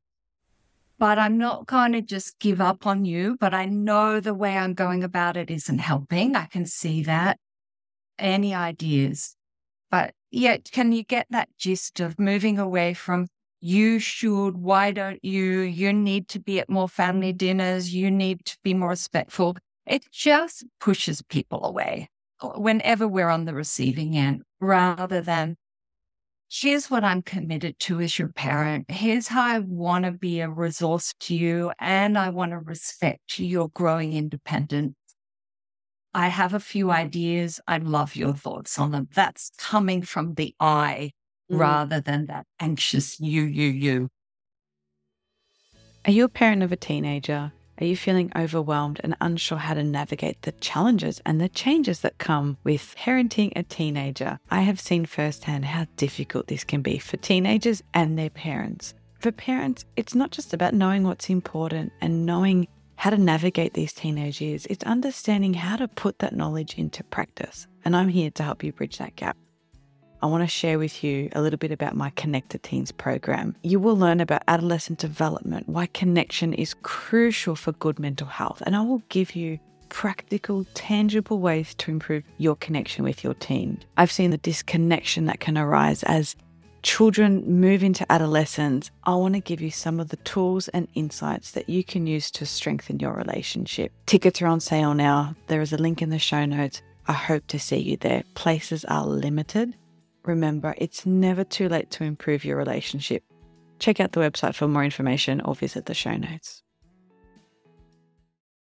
But 0.98 1.18
I'm 1.18 1.36
not 1.36 1.66
going 1.66 1.92
to 1.92 2.00
just 2.00 2.38
give 2.38 2.60
up 2.60 2.86
on 2.86 3.04
you, 3.04 3.36
but 3.38 3.52
I 3.52 3.66
know 3.66 4.18
the 4.18 4.34
way 4.34 4.56
I'm 4.56 4.74
going 4.74 5.04
about 5.04 5.36
it 5.36 5.50
isn't 5.50 5.78
helping. 5.78 6.34
I 6.34 6.46
can 6.46 6.64
see 6.64 7.02
that. 7.02 7.38
Any 8.18 8.54
ideas? 8.54 9.36
But 9.90 10.14
yet, 10.30 10.70
can 10.72 10.92
you 10.92 11.04
get 11.04 11.26
that 11.30 11.50
gist 11.58 12.00
of 12.00 12.18
moving 12.18 12.58
away 12.58 12.94
from 12.94 13.26
you 13.60 13.98
should, 13.98 14.56
why 14.56 14.90
don't 14.90 15.22
you, 15.24 15.60
you 15.60 15.92
need 15.92 16.28
to 16.28 16.38
be 16.38 16.60
at 16.60 16.70
more 16.70 16.88
family 16.88 17.32
dinners, 17.32 17.92
you 17.92 18.10
need 18.10 18.44
to 18.44 18.56
be 18.62 18.74
more 18.74 18.90
respectful. 18.90 19.56
It 19.86 20.04
just 20.10 20.64
pushes 20.80 21.22
people 21.22 21.64
away 21.64 22.08
whenever 22.42 23.08
we're 23.08 23.28
on 23.28 23.44
the 23.44 23.54
receiving 23.54 24.16
end 24.16 24.42
rather 24.60 25.20
than 25.20 25.56
here's 26.50 26.90
what 26.90 27.04
I'm 27.04 27.22
committed 27.22 27.78
to 27.80 28.00
as 28.00 28.18
your 28.18 28.28
parent. 28.28 28.90
Here's 28.90 29.28
how 29.28 29.42
I 29.42 29.58
want 29.58 30.04
to 30.04 30.12
be 30.12 30.40
a 30.40 30.48
resource 30.48 31.14
to 31.20 31.34
you 31.34 31.72
and 31.78 32.16
I 32.16 32.30
want 32.30 32.52
to 32.52 32.58
respect 32.58 33.38
your 33.38 33.68
growing 33.68 34.12
independence. 34.12 34.94
I 36.14 36.28
have 36.28 36.54
a 36.54 36.60
few 36.60 36.90
ideas. 36.90 37.60
I'd 37.66 37.84
love 37.84 38.16
your 38.16 38.32
thoughts 38.32 38.78
on 38.78 38.92
them. 38.92 39.08
That's 39.14 39.50
coming 39.58 40.02
from 40.02 40.34
the 40.34 40.54
I 40.58 41.10
mm. 41.50 41.58
rather 41.58 42.00
than 42.00 42.26
that 42.26 42.46
anxious 42.58 43.20
you, 43.20 43.42
you, 43.42 43.68
you. 43.68 44.08
Are 46.06 46.12
you 46.12 46.24
a 46.24 46.28
parent 46.28 46.62
of 46.62 46.72
a 46.72 46.76
teenager? 46.76 47.52
Are 47.78 47.84
you 47.84 47.96
feeling 47.96 48.32
overwhelmed 48.34 49.00
and 49.04 49.14
unsure 49.20 49.58
how 49.58 49.74
to 49.74 49.82
navigate 49.82 50.40
the 50.42 50.52
challenges 50.52 51.20
and 51.26 51.40
the 51.40 51.48
changes 51.48 52.00
that 52.00 52.16
come 52.16 52.56
with 52.64 52.94
parenting 52.98 53.52
a 53.54 53.62
teenager? 53.62 54.38
I 54.50 54.62
have 54.62 54.80
seen 54.80 55.04
firsthand 55.04 55.66
how 55.66 55.86
difficult 55.96 56.46
this 56.46 56.64
can 56.64 56.80
be 56.80 56.96
for 56.98 57.18
teenagers 57.18 57.82
and 57.92 58.18
their 58.18 58.30
parents. 58.30 58.94
For 59.18 59.30
parents, 59.30 59.84
it's 59.96 60.14
not 60.14 60.30
just 60.30 60.54
about 60.54 60.72
knowing 60.72 61.02
what's 61.02 61.28
important 61.28 61.92
and 62.00 62.24
knowing 62.24 62.66
how 62.96 63.10
to 63.10 63.18
navigate 63.18 63.74
these 63.74 63.92
teenage 63.92 64.40
years, 64.40 64.66
it's 64.66 64.84
understanding 64.84 65.52
how 65.52 65.76
to 65.76 65.86
put 65.86 66.18
that 66.20 66.34
knowledge 66.34 66.78
into 66.78 67.04
practice. 67.04 67.66
And 67.84 67.94
I'm 67.94 68.08
here 68.08 68.30
to 68.30 68.42
help 68.42 68.64
you 68.64 68.72
bridge 68.72 68.96
that 68.98 69.16
gap. 69.16 69.36
I 70.22 70.26
want 70.26 70.42
to 70.42 70.48
share 70.48 70.78
with 70.78 71.04
you 71.04 71.28
a 71.32 71.42
little 71.42 71.58
bit 71.58 71.70
about 71.70 71.94
my 71.94 72.10
Connected 72.10 72.62
Teens 72.62 72.90
program. 72.90 73.54
You 73.62 73.78
will 73.78 73.96
learn 73.96 74.20
about 74.20 74.42
adolescent 74.48 74.98
development, 74.98 75.68
why 75.68 75.86
connection 75.86 76.54
is 76.54 76.74
crucial 76.74 77.54
for 77.54 77.72
good 77.72 77.98
mental 77.98 78.26
health, 78.26 78.62
and 78.64 78.74
I 78.74 78.80
will 78.80 79.02
give 79.08 79.36
you 79.36 79.58
practical, 79.88 80.64
tangible 80.74 81.38
ways 81.38 81.74
to 81.74 81.90
improve 81.90 82.24
your 82.38 82.56
connection 82.56 83.04
with 83.04 83.22
your 83.22 83.34
teen. 83.34 83.78
I've 83.96 84.10
seen 84.10 84.30
the 84.30 84.38
disconnection 84.38 85.26
that 85.26 85.40
can 85.40 85.58
arise 85.58 86.02
as 86.04 86.34
children 86.82 87.60
move 87.60 87.82
into 87.82 88.10
adolescence. 88.10 88.90
I 89.04 89.14
want 89.16 89.34
to 89.34 89.40
give 89.40 89.60
you 89.60 89.70
some 89.70 90.00
of 90.00 90.08
the 90.08 90.16
tools 90.18 90.68
and 90.68 90.88
insights 90.94 91.50
that 91.52 91.68
you 91.68 91.84
can 91.84 92.06
use 92.06 92.30
to 92.32 92.46
strengthen 92.46 93.00
your 93.00 93.12
relationship. 93.12 93.92
Tickets 94.06 94.40
are 94.40 94.46
on 94.46 94.60
sale 94.60 94.94
now. 94.94 95.34
There 95.48 95.60
is 95.60 95.72
a 95.72 95.78
link 95.78 96.00
in 96.00 96.10
the 96.10 96.18
show 96.18 96.44
notes. 96.46 96.82
I 97.06 97.12
hope 97.12 97.46
to 97.48 97.58
see 97.58 97.78
you 97.78 97.96
there. 97.96 98.24
Places 98.34 98.84
are 98.86 99.06
limited 99.06 99.74
remember 100.26 100.74
it's 100.78 101.06
never 101.06 101.44
too 101.44 101.68
late 101.68 101.90
to 101.92 102.04
improve 102.04 102.44
your 102.44 102.56
relationship. 102.56 103.22
Check 103.78 104.00
out 104.00 104.12
the 104.12 104.20
website 104.20 104.54
for 104.54 104.68
more 104.68 104.84
information 104.84 105.40
or 105.40 105.54
visit 105.54 105.86
the 105.86 105.94
show 105.94 106.16
notes. 106.16 106.62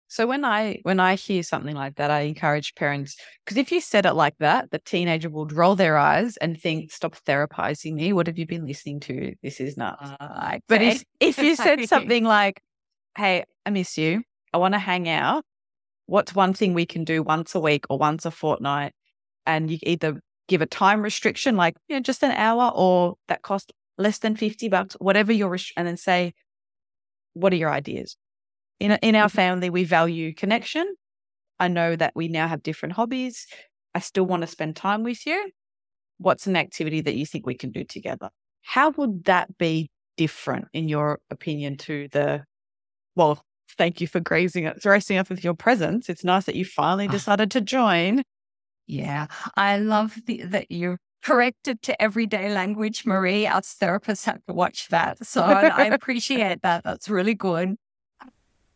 So 0.10 0.26
when 0.26 0.44
I 0.44 0.80
when 0.82 1.00
I 1.00 1.14
hear 1.14 1.44
something 1.44 1.76
like 1.76 1.96
that, 1.98 2.10
I 2.10 2.22
encourage 2.22 2.74
parents 2.74 3.16
because 3.46 3.58
if 3.58 3.72
you 3.72 3.80
said 3.80 4.08
it 4.08 4.14
like 4.14 4.36
that, 4.40 4.72
the 4.72 4.80
teenager 4.80 5.30
would 5.30 5.54
roll 5.54 5.76
their 5.76 6.00
eyes 6.00 6.36
and 6.38 6.60
think, 6.60 6.92
"Stop 6.92 7.16
therapizing 7.28 7.94
me. 7.94 8.12
What 8.12 8.26
have 8.26 8.40
you 8.40 8.48
been 8.48 8.66
listening 8.66 9.00
to? 9.02 9.36
This 9.44 9.62
is 9.62 9.78
nuts." 9.78 10.10
Uh, 10.20 10.58
but 10.68 10.82
if 10.82 11.04
if 11.20 11.38
you 11.38 11.56
said 11.56 11.86
something 11.88 12.24
like, 12.24 12.60
"Hey, 13.16 13.46
I 13.68 13.70
miss 13.70 14.00
you. 14.00 14.24
I 14.52 14.58
want 14.58 14.74
to 14.74 14.80
hang 14.80 15.08
out. 15.08 15.44
What's 16.08 16.34
one 16.34 16.56
thing 16.56 16.74
we 16.74 16.88
can 16.88 17.04
do 17.04 17.22
once 17.22 17.54
a 17.54 17.60
week 17.60 17.86
or 17.88 18.00
once 18.00 18.26
a 18.26 18.32
fortnight?" 18.32 18.94
And 19.46 19.70
you 19.70 19.78
either 19.84 20.20
give 20.50 20.62
a 20.62 20.66
time 20.66 21.02
restriction, 21.02 21.56
like 21.56 21.78
you 21.88 21.96
know, 21.96 22.02
just 22.02 22.24
an 22.24 22.32
hour, 22.32 22.74
or 22.76 23.16
that 23.30 23.44
cost 23.44 23.72
less 23.98 24.20
than 24.20 24.36
fifty 24.36 24.68
bucks, 24.68 24.96
whatever 25.00 25.32
your 25.32 25.50
rest- 25.50 25.72
and 25.78 25.88
then 25.88 25.96
say, 25.96 26.34
what 27.34 27.54
are 27.54 27.58
your 27.58 27.72
ideas? 27.72 28.18
In 28.82 28.92
in 28.92 29.16
our 29.16 29.28
mm-hmm. 29.28 29.36
family, 29.36 29.70
we 29.70 29.86
value 29.86 30.34
connection. 30.34 30.96
I 31.60 31.70
know 31.70 31.96
that 31.96 32.14
we 32.16 32.28
now 32.28 32.48
have 32.48 32.64
different 32.64 32.96
hobbies. 32.96 33.48
I 33.94 34.00
still 34.00 34.26
want 34.26 34.42
to 34.42 34.48
spend 34.48 34.76
time 34.76 35.04
with 35.04 35.26
you. 35.26 35.52
What's 36.18 36.48
an 36.48 36.56
activity 36.56 37.02
that 37.02 37.16
you 37.16 37.26
think 37.26 37.46
we 37.46 37.56
can 37.56 37.72
do 37.72 37.84
together? 37.84 38.30
How 38.62 38.92
would 38.92 39.26
that 39.26 39.58
be 39.58 39.90
different, 40.18 40.66
in 40.74 40.90
your 40.90 41.20
opinion, 41.30 41.78
to 41.78 42.08
the 42.12 42.44
well? 43.16 43.44
Thank 43.78 44.02
you 44.02 44.08
for 44.08 44.20
grazing 44.20 44.72
dressing 44.82 45.18
up 45.18 45.30
with 45.30 45.44
your 45.44 45.54
presence. 45.54 46.10
It's 46.10 46.24
nice 46.24 46.46
that 46.46 46.56
you 46.56 46.66
finally 46.66 47.08
ah. 47.08 47.12
decided 47.12 47.52
to 47.52 47.62
join. 47.62 48.24
Yeah, 48.90 49.28
I 49.56 49.78
love 49.78 50.18
the, 50.26 50.42
that 50.46 50.72
you're 50.72 50.98
corrected 51.24 51.84
to 51.84 52.02
everyday 52.02 52.52
language, 52.52 53.06
Marie. 53.06 53.46
Us 53.46 53.78
therapists 53.80 54.26
have 54.26 54.44
to 54.48 54.54
watch 54.54 54.88
that. 54.88 55.24
So 55.26 55.44
I 55.44 55.86
appreciate 55.94 56.64
that. 56.64 56.84
That's 56.84 57.08
really 57.08 57.36
good. 57.36 57.76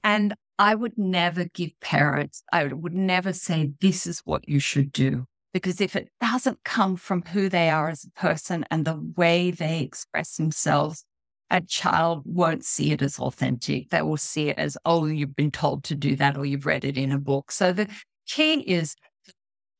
And 0.03 0.35
I 0.59 0.75
would 0.75 0.99
never 0.99 1.45
give 1.45 1.71
parents, 1.79 2.43
I 2.53 2.65
would 2.65 2.93
never 2.93 3.33
say, 3.33 3.71
this 3.81 4.05
is 4.05 4.19
what 4.19 4.47
you 4.47 4.59
should 4.59 4.91
do. 4.91 5.25
Because 5.51 5.81
if 5.81 5.95
it 5.95 6.09
doesn't 6.21 6.63
come 6.63 6.95
from 6.95 7.23
who 7.23 7.49
they 7.49 7.71
are 7.71 7.89
as 7.89 8.03
a 8.03 8.11
person 8.11 8.65
and 8.69 8.85
the 8.85 9.01
way 9.17 9.49
they 9.49 9.81
express 9.81 10.37
themselves, 10.37 11.05
a 11.49 11.61
child 11.61 12.21
won't 12.25 12.65
see 12.65 12.91
it 12.91 13.01
as 13.01 13.17
authentic. 13.17 13.89
They 13.89 14.03
will 14.03 14.17
see 14.17 14.49
it 14.49 14.59
as, 14.59 14.77
oh, 14.85 15.05
you've 15.05 15.35
been 15.35 15.51
told 15.51 15.83
to 15.85 15.95
do 15.95 16.15
that 16.17 16.37
or 16.37 16.45
you've 16.45 16.67
read 16.67 16.85
it 16.85 16.97
in 16.97 17.11
a 17.11 17.19
book. 17.19 17.51
So 17.51 17.73
the 17.73 17.87
key 18.27 18.61
is 18.61 18.95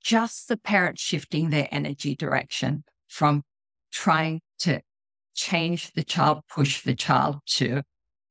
just 0.03 0.47
the 0.49 0.57
parents 0.57 1.01
shifting 1.01 1.49
their 1.49 1.67
energy 1.71 2.15
direction 2.15 2.83
from 3.07 3.43
trying 3.91 4.41
to 4.59 4.81
change 5.33 5.91
the 5.93 6.03
child, 6.03 6.41
push 6.49 6.83
the 6.83 6.95
child 6.95 7.37
to 7.45 7.81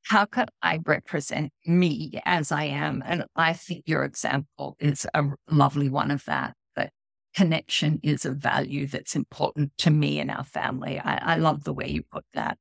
how 0.05 0.25
could 0.25 0.51
I 0.63 0.81
represent 0.85 1.53
me 1.65 2.21
as 2.25 2.51
I 2.51 2.65
am? 2.65 3.03
And 3.07 3.25
I 3.37 3.53
think 3.53 3.85
your 3.87 4.05
example 4.05 4.77
is 4.81 5.07
a 5.15 5.25
lovely 5.49 5.89
one 5.89 6.11
of 6.11 6.25
that. 6.25 6.55
That 6.75 6.91
connection 7.35 8.01
is 8.03 8.25
a 8.25 8.33
value 8.33 8.87
that's 8.87 9.15
important 9.15 9.73
to 9.79 9.91
me 9.91 10.19
and 10.19 10.31
our 10.31 10.45
family. 10.45 10.99
I, 10.99 11.35
I 11.35 11.37
love 11.37 11.65
the 11.65 11.73
way 11.73 11.89
you 11.89 12.03
put 12.11 12.25
that, 12.35 12.59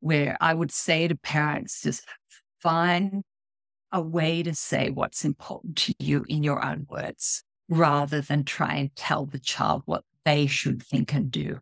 where 0.00 0.36
I 0.40 0.54
would 0.54 0.72
say 0.72 1.08
to 1.08 1.14
parents, 1.14 1.82
just 1.82 2.06
find 2.62 3.22
a 3.92 4.00
way 4.00 4.42
to 4.42 4.54
say 4.54 4.88
what's 4.88 5.26
important 5.26 5.76
to 5.76 5.94
you 5.98 6.24
in 6.26 6.42
your 6.42 6.64
own 6.64 6.86
words 6.88 7.44
rather 7.68 8.20
than 8.20 8.44
try 8.44 8.74
and 8.74 8.94
tell 8.96 9.26
the 9.26 9.38
child 9.38 9.82
what 9.86 10.04
they 10.24 10.46
should 10.46 10.82
think 10.82 11.14
and 11.14 11.30
do. 11.30 11.58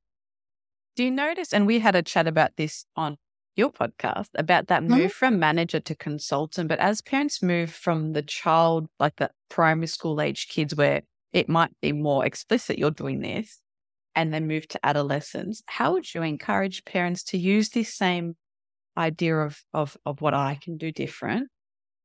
Do 0.97 1.05
you 1.05 1.11
notice? 1.11 1.53
And 1.53 1.67
we 1.67 1.79
had 1.79 1.95
a 1.95 2.03
chat 2.03 2.27
about 2.27 2.57
this 2.57 2.85
on 2.97 3.17
your 3.57 3.71
podcast 3.71 4.29
about 4.35 4.69
that 4.69 4.83
move 4.83 4.99
mm-hmm. 4.99 5.09
from 5.09 5.39
manager 5.39 5.81
to 5.81 5.95
consultant. 5.95 6.69
But 6.69 6.79
as 6.79 7.03
parents 7.03 7.43
move 7.43 7.71
from 7.71 8.13
the 8.13 8.23
child, 8.23 8.87
like 8.99 9.17
the 9.17 9.31
primary 9.49 9.87
school 9.87 10.21
age 10.21 10.49
kids, 10.49 10.75
where 10.75 11.03
it 11.33 11.49
might 11.49 11.71
be 11.81 11.93
more 11.93 12.25
explicit 12.25 12.79
you're 12.79 12.91
doing 12.91 13.21
this, 13.21 13.61
and 14.15 14.35
then 14.35 14.47
move 14.47 14.67
to 14.69 14.81
adolescence, 14.85 15.63
how 15.67 15.93
would 15.93 16.13
you 16.13 16.23
encourage 16.23 16.85
parents 16.85 17.23
to 17.25 17.39
use 17.39 17.71
this 17.71 17.95
same 17.95 18.35
idea 18.97 19.37
of 19.37 19.63
of 19.73 19.97
of 20.05 20.21
what 20.21 20.35
I 20.35 20.59
can 20.61 20.77
do 20.77 20.91
different 20.91 21.49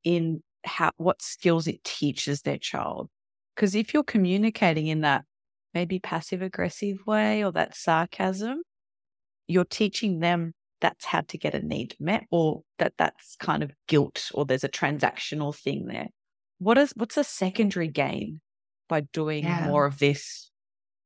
in 0.03 0.41
how 0.63 0.91
what 0.97 1.21
skills 1.21 1.67
it 1.67 1.83
teaches 1.83 2.41
their 2.41 2.57
child? 2.57 3.09
Because 3.55 3.75
if 3.75 3.93
you're 3.93 4.03
communicating 4.03 4.87
in 4.87 5.01
that 5.01 5.23
maybe 5.73 5.99
passive 5.99 6.41
aggressive 6.41 6.97
way 7.05 7.43
or 7.43 7.51
that 7.53 7.75
sarcasm, 7.75 8.61
you're 9.47 9.65
teaching 9.65 10.19
them 10.19 10.53
that's 10.81 11.05
how 11.05 11.21
to 11.21 11.37
get 11.37 11.55
a 11.55 11.65
need 11.65 11.95
met 11.99 12.23
or 12.31 12.61
that 12.79 12.93
that's 12.97 13.35
kind 13.37 13.63
of 13.63 13.71
guilt 13.87 14.29
or 14.33 14.45
there's 14.45 14.63
a 14.63 14.69
transactional 14.69 15.55
thing 15.55 15.85
there. 15.87 16.07
What 16.59 16.77
is 16.77 16.93
what's 16.95 17.17
a 17.17 17.23
secondary 17.23 17.87
gain 17.87 18.41
by 18.87 19.01
doing 19.01 19.43
yeah. 19.43 19.67
more 19.67 19.85
of 19.85 19.99
this? 19.99 20.51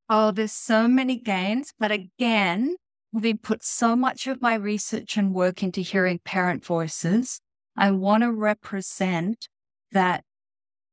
Oh, 0.09 0.31
there's 0.31 0.51
so 0.51 0.87
many 0.87 1.17
gains, 1.17 1.71
but 1.79 1.91
again, 1.91 2.75
we 3.11 3.33
put 3.33 3.63
so 3.63 3.95
much 3.95 4.27
of 4.27 4.41
my 4.41 4.55
research 4.55 5.17
and 5.17 5.33
work 5.33 5.63
into 5.63 5.81
hearing 5.81 6.19
parent 6.23 6.65
voices. 6.65 7.41
I 7.77 7.91
want 7.91 8.23
to 8.23 8.31
represent 8.31 9.47
that 9.91 10.23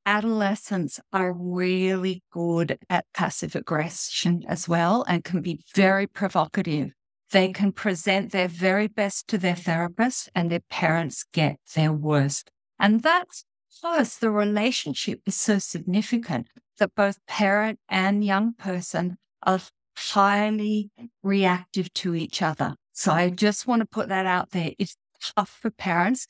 adolescents 0.06 1.00
are 1.12 1.32
really 1.32 2.22
good 2.32 2.78
at 2.88 3.04
passive 3.12 3.54
aggression 3.56 4.42
as 4.48 4.68
well 4.68 5.04
and 5.08 5.24
can 5.24 5.42
be 5.42 5.60
very 5.74 6.06
provocative. 6.06 6.92
they 7.32 7.52
can 7.52 7.72
present 7.72 8.30
their 8.30 8.46
very 8.48 8.86
best 8.86 9.26
to 9.28 9.36
their 9.36 9.56
therapist 9.56 10.30
and 10.34 10.50
their 10.50 10.60
parents 10.70 11.24
get 11.32 11.56
their 11.74 11.92
worst. 11.92 12.50
And 12.78 13.02
that's 13.02 13.44
because 13.68 14.18
the 14.18 14.30
relationship 14.30 15.20
is 15.26 15.34
so 15.36 15.58
significant 15.58 16.46
that 16.78 16.94
both 16.94 17.18
parent 17.26 17.78
and 17.88 18.24
young 18.24 18.54
person 18.54 19.16
are 19.42 19.60
highly 19.96 20.90
reactive 21.22 21.92
to 21.94 22.14
each 22.14 22.42
other. 22.42 22.76
So 22.92 23.12
I 23.12 23.30
just 23.30 23.66
want 23.66 23.80
to 23.80 23.86
put 23.86 24.08
that 24.08 24.26
out 24.26 24.50
there. 24.50 24.72
It's 24.78 24.96
tough 25.34 25.50
for 25.60 25.70
parents, 25.70 26.26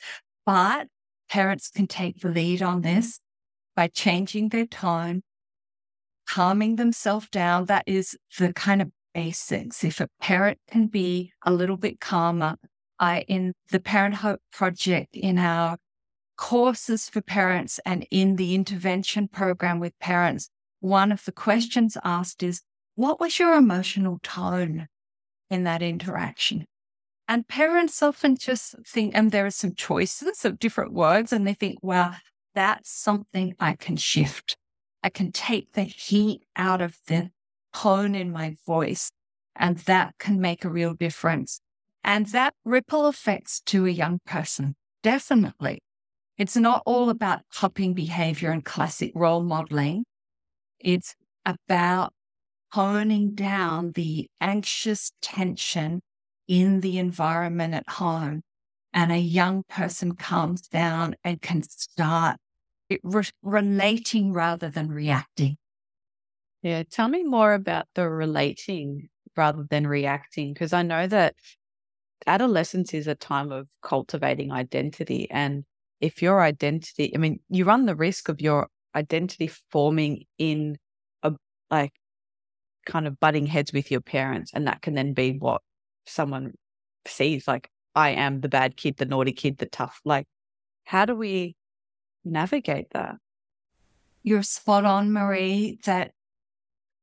but 0.46 0.86
parents 1.28 1.70
can 1.70 1.86
take 1.86 2.20
the 2.20 2.28
lead 2.28 2.62
on 2.62 2.80
this 2.82 3.20
by 3.76 3.86
changing 3.88 4.48
their 4.48 4.66
tone, 4.66 5.22
calming 6.26 6.76
themselves 6.76 7.28
down. 7.28 7.66
That 7.66 7.84
is 7.86 8.16
the 8.38 8.52
kind 8.52 8.82
of 8.82 8.90
basics. 9.14 9.84
If 9.84 10.00
a 10.00 10.08
parent 10.20 10.58
can 10.68 10.86
be 10.86 11.32
a 11.44 11.52
little 11.52 11.76
bit 11.76 12.00
calmer, 12.00 12.56
I, 12.98 13.20
in 13.28 13.52
the 13.70 13.78
Parent 13.78 14.16
Hope 14.16 14.40
Project, 14.50 15.14
in 15.14 15.38
our 15.38 15.76
courses 16.36 17.08
for 17.08 17.20
parents 17.20 17.78
and 17.84 18.06
in 18.10 18.36
the 18.36 18.54
intervention 18.54 19.28
program 19.28 19.78
with 19.80 19.98
parents, 20.00 20.48
one 20.80 21.12
of 21.12 21.24
the 21.24 21.32
questions 21.32 21.96
asked 22.04 22.42
is, 22.42 22.62
what 22.94 23.20
was 23.20 23.38
your 23.38 23.54
emotional 23.54 24.18
tone 24.22 24.88
in 25.50 25.64
that 25.64 25.82
interaction? 25.82 26.64
And 27.28 27.46
parents 27.48 28.02
often 28.02 28.36
just 28.36 28.74
think, 28.86 29.14
and 29.14 29.30
there 29.30 29.46
are 29.46 29.50
some 29.50 29.74
choices 29.74 30.44
of 30.44 30.58
different 30.58 30.92
words, 30.92 31.32
and 31.32 31.46
they 31.46 31.54
think, 31.54 31.78
well, 31.82 32.16
that's 32.56 32.90
something 32.90 33.54
I 33.60 33.74
can 33.74 33.96
shift. 33.96 34.56
I 35.02 35.10
can 35.10 35.30
take 35.30 35.74
the 35.74 35.84
heat 35.84 36.42
out 36.56 36.80
of 36.80 36.96
the 37.06 37.30
tone 37.74 38.14
in 38.14 38.32
my 38.32 38.56
voice, 38.66 39.12
and 39.54 39.76
that 39.80 40.14
can 40.18 40.40
make 40.40 40.64
a 40.64 40.70
real 40.70 40.94
difference. 40.94 41.60
And 42.02 42.26
that 42.28 42.54
ripple 42.64 43.08
effects 43.08 43.60
to 43.66 43.84
a 43.84 43.90
young 43.90 44.20
person, 44.24 44.74
definitely. 45.02 45.80
It's 46.38 46.56
not 46.56 46.82
all 46.86 47.10
about 47.10 47.40
copying 47.54 47.92
behavior 47.92 48.50
and 48.50 48.64
classic 48.64 49.12
role 49.14 49.42
modeling. 49.42 50.04
It's 50.80 51.14
about 51.44 52.14
honing 52.72 53.34
down 53.34 53.92
the 53.92 54.28
anxious 54.40 55.12
tension 55.20 56.00
in 56.48 56.80
the 56.80 56.98
environment 56.98 57.74
at 57.74 57.88
home. 57.88 58.42
And 58.94 59.12
a 59.12 59.18
young 59.18 59.62
person 59.68 60.14
calms 60.14 60.62
down 60.68 61.16
and 61.22 61.42
can 61.42 61.62
start 61.62 62.38
re- 63.02 63.30
relating 63.42 64.32
rather 64.32 64.70
than 64.70 64.88
reacting. 64.88 65.56
Yeah. 66.62 66.82
Tell 66.90 67.08
me 67.08 67.22
more 67.22 67.54
about 67.54 67.86
the 67.94 68.08
relating 68.08 69.08
rather 69.36 69.66
than 69.68 69.86
reacting, 69.86 70.52
because 70.52 70.72
I 70.72 70.82
know 70.82 71.06
that 71.06 71.34
adolescence 72.26 72.94
is 72.94 73.06
a 73.06 73.14
time 73.14 73.52
of 73.52 73.68
cultivating 73.82 74.50
identity. 74.50 75.30
And 75.30 75.64
if 76.00 76.22
your 76.22 76.42
identity, 76.42 77.12
I 77.14 77.18
mean, 77.18 77.40
you 77.48 77.64
run 77.64 77.86
the 77.86 77.94
risk 77.94 78.28
of 78.28 78.40
your 78.40 78.68
identity 78.94 79.50
forming 79.70 80.24
in 80.38 80.78
a 81.22 81.32
like 81.70 81.92
kind 82.86 83.06
of 83.06 83.20
butting 83.20 83.46
heads 83.46 83.72
with 83.72 83.90
your 83.90 84.00
parents. 84.00 84.52
And 84.54 84.66
that 84.66 84.80
can 84.80 84.94
then 84.94 85.12
be 85.12 85.32
what 85.38 85.60
someone 86.06 86.52
sees 87.06 87.46
like, 87.46 87.68
I 87.94 88.10
am 88.10 88.40
the 88.40 88.48
bad 88.48 88.76
kid, 88.76 88.96
the 88.96 89.04
naughty 89.04 89.32
kid, 89.32 89.58
the 89.58 89.66
tough. 89.66 90.00
Like, 90.04 90.26
how 90.84 91.04
do 91.04 91.14
we 91.14 91.56
navigate 92.26 92.90
that? 92.92 93.16
You're 94.22 94.42
spot 94.42 94.84
on, 94.84 95.12
Marie, 95.12 95.78
that 95.84 96.12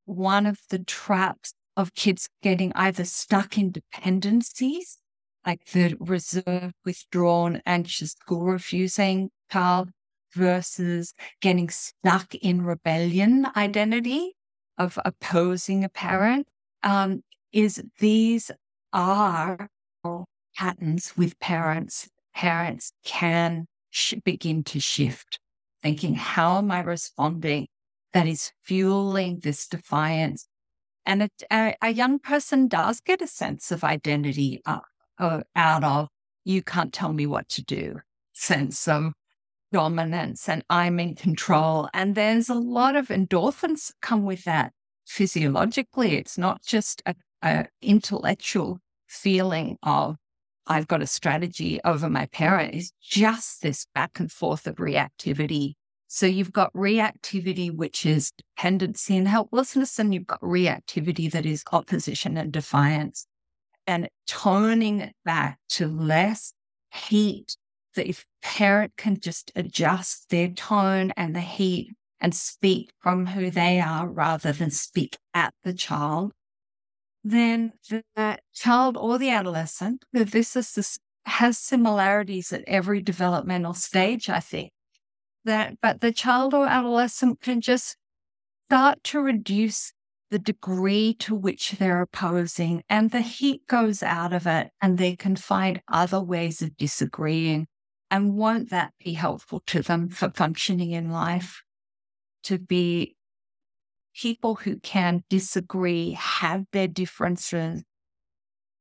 one 0.05 0.45
of 0.45 0.59
the 0.69 0.79
traps 0.79 1.53
of 1.77 1.95
kids 1.95 2.29
getting 2.41 2.71
either 2.75 3.05
stuck 3.05 3.57
in 3.57 3.71
dependencies, 3.71 4.97
like 5.45 5.65
the 5.71 5.95
reserved, 5.99 6.73
withdrawn, 6.85 7.61
anxious, 7.65 8.11
school 8.11 8.43
refusing 8.43 9.29
child, 9.51 9.89
versus 10.33 11.13
getting 11.41 11.69
stuck 11.69 12.33
in 12.35 12.63
rebellion 12.63 13.47
identity 13.55 14.35
of 14.77 14.97
opposing 15.05 15.83
a 15.83 15.89
parent, 15.89 16.47
um, 16.81 17.23
is 17.51 17.83
these 17.99 18.51
are 18.91 19.69
patterns 20.55 21.13
with 21.15 21.39
parents. 21.39 22.09
Parents 22.35 22.93
can 23.05 23.67
sh- 23.93 24.15
begin 24.23 24.63
to 24.65 24.79
shift, 24.79 25.39
thinking, 25.81 26.15
how 26.15 26.57
am 26.57 26.71
I 26.71 26.81
responding? 26.81 27.67
That 28.13 28.27
is 28.27 28.51
fueling 28.61 29.39
this 29.39 29.67
defiance 29.67 30.47
and 31.05 31.29
a, 31.51 31.75
a, 31.81 31.89
young 31.89 32.19
person 32.19 32.67
does 32.67 33.01
get 33.01 33.21
a 33.21 33.27
sense 33.27 33.71
of 33.71 33.83
identity 33.83 34.61
uh, 34.65 34.79
uh, 35.19 35.41
out 35.55 35.83
of, 35.83 36.07
you 36.45 36.63
can't 36.63 36.93
tell 36.93 37.13
me 37.13 37.25
what 37.25 37.49
to 37.49 37.63
do, 37.63 37.99
sense 38.33 38.87
of 38.87 39.13
dominance 39.71 40.47
and 40.47 40.63
I'm 40.69 40.99
in 40.99 41.15
control. 41.15 41.89
And 41.93 42.15
there's 42.15 42.49
a 42.49 42.55
lot 42.55 42.95
of 42.95 43.07
endorphins 43.07 43.91
come 44.01 44.23
with 44.23 44.43
that 44.45 44.71
physiologically. 45.05 46.15
It's 46.15 46.37
not 46.37 46.63
just 46.63 47.01
a, 47.05 47.15
a 47.41 47.65
intellectual 47.81 48.79
feeling 49.07 49.77
of, 49.83 50.15
I've 50.67 50.87
got 50.87 51.01
a 51.01 51.07
strategy 51.07 51.79
over 51.83 52.09
my 52.09 52.27
parent. 52.27 52.73
is 52.73 52.91
just 53.01 53.61
this 53.61 53.85
back 53.93 54.19
and 54.19 54.31
forth 54.31 54.65
of 54.67 54.75
reactivity 54.75 55.73
so 56.15 56.27
you've 56.27 56.53
got 56.53 56.71
reactivity, 56.73 57.75
which 57.75 58.05
is 58.05 58.33
dependency 58.33 59.17
and 59.17 59.27
helplessness, 59.27 59.97
and 59.97 60.13
you've 60.13 60.27
got 60.27 60.41
reactivity 60.41 61.31
that 61.31 61.43
is 61.43 61.63
opposition 61.71 62.37
and 62.37 62.51
defiance. 62.51 63.25
And 63.87 64.07
toning 64.27 65.01
it 65.01 65.15
back 65.25 65.57
to 65.69 65.87
less 65.87 66.53
heat, 66.93 67.57
that 67.95 68.07
if 68.07 68.27
parent 68.43 68.93
can 68.95 69.19
just 69.19 69.51
adjust 69.55 70.29
their 70.29 70.49
tone 70.49 71.13
and 71.17 71.35
the 71.35 71.41
heat 71.41 71.89
and 72.21 72.35
speak 72.35 72.91
from 72.99 73.25
who 73.25 73.49
they 73.49 73.81
are 73.81 74.07
rather 74.07 74.51
than 74.51 74.69
speak 74.69 75.17
at 75.33 75.55
the 75.63 75.73
child, 75.73 76.31
then 77.23 77.73
the 77.83 78.03
child 78.53 78.97
or 78.97 79.17
the 79.17 79.29
adolescent, 79.29 80.03
this 80.11 80.55
is 80.55 80.73
this 80.73 80.99
has 81.25 81.57
similarities 81.57 82.51
at 82.51 82.63
every 82.67 83.01
developmental 83.01 83.73
stage, 83.73 84.29
I 84.29 84.39
think 84.41 84.71
that, 85.45 85.75
but 85.81 86.01
the 86.01 86.11
child 86.11 86.53
or 86.53 86.67
adolescent 86.67 87.41
can 87.41 87.61
just 87.61 87.95
start 88.67 89.03
to 89.05 89.19
reduce 89.19 89.93
the 90.31 90.39
degree 90.39 91.13
to 91.19 91.35
which 91.35 91.73
they're 91.73 92.01
opposing 92.01 92.83
and 92.89 93.11
the 93.11 93.21
heat 93.21 93.67
goes 93.67 94.01
out 94.01 94.33
of 94.33 94.47
it 94.47 94.71
and 94.81 94.97
they 94.97 95.15
can 95.15 95.35
find 95.35 95.79
other 95.87 96.19
ways 96.19 96.61
of 96.61 96.75
disagreeing. 96.75 97.67
And 98.09 98.33
won't 98.33 98.69
that 98.71 98.93
be 99.03 99.13
helpful 99.13 99.61
to 99.67 99.81
them 99.81 100.09
for 100.09 100.31
functioning 100.31 100.91
in 100.91 101.11
life? 101.11 101.61
To 102.45 102.57
be 102.57 103.15
people 104.15 104.55
who 104.55 104.79
can 104.79 105.23
disagree, 105.29 106.11
have 106.11 106.65
their 106.71 106.87
differences, 106.87 107.83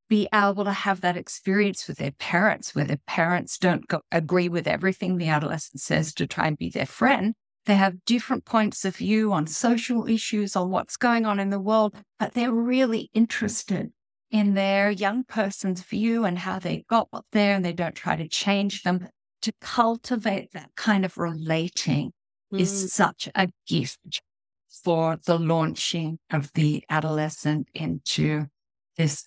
be 0.08 0.28
able 0.34 0.64
to 0.64 0.72
have 0.72 1.00
that 1.00 1.16
experience 1.16 1.88
with 1.88 1.98
their 1.98 2.12
parents 2.12 2.74
where 2.74 2.84
their 2.84 3.00
parents 3.06 3.56
don't 3.56 3.88
go, 3.88 4.00
agree 4.10 4.48
with 4.48 4.66
everything 4.66 5.16
the 5.16 5.28
adolescent 5.28 5.80
says 5.80 6.12
to 6.14 6.26
try 6.26 6.46
and 6.46 6.58
be 6.58 6.68
their 6.68 6.86
friend. 6.86 7.34
They 7.64 7.76
have 7.76 8.04
different 8.04 8.44
points 8.44 8.84
of 8.84 8.96
view 8.96 9.32
on 9.32 9.46
social 9.46 10.06
issues, 10.08 10.56
on 10.56 10.70
what's 10.70 10.96
going 10.96 11.24
on 11.24 11.38
in 11.38 11.50
the 11.50 11.60
world, 11.60 11.94
but 12.18 12.34
they're 12.34 12.52
really 12.52 13.08
interested 13.14 13.92
in 14.30 14.54
their 14.54 14.90
young 14.90 15.24
person's 15.24 15.82
view 15.82 16.24
and 16.24 16.38
how 16.38 16.58
they 16.58 16.84
got 16.88 17.06
what 17.10 17.24
there 17.32 17.54
and 17.54 17.64
they 17.64 17.72
don't 17.72 17.94
try 17.94 18.16
to 18.16 18.28
change 18.28 18.82
them. 18.82 19.08
To 19.42 19.52
cultivate 19.60 20.52
that 20.52 20.70
kind 20.76 21.04
of 21.04 21.18
relating 21.18 22.12
mm. 22.52 22.60
is 22.60 22.92
such 22.92 23.28
a 23.34 23.48
gift 23.66 24.22
for 24.84 25.18
the 25.26 25.38
launching 25.38 26.18
of 26.30 26.52
the 26.54 26.84
adolescent 26.88 27.68
into 27.74 28.46
this 28.96 29.24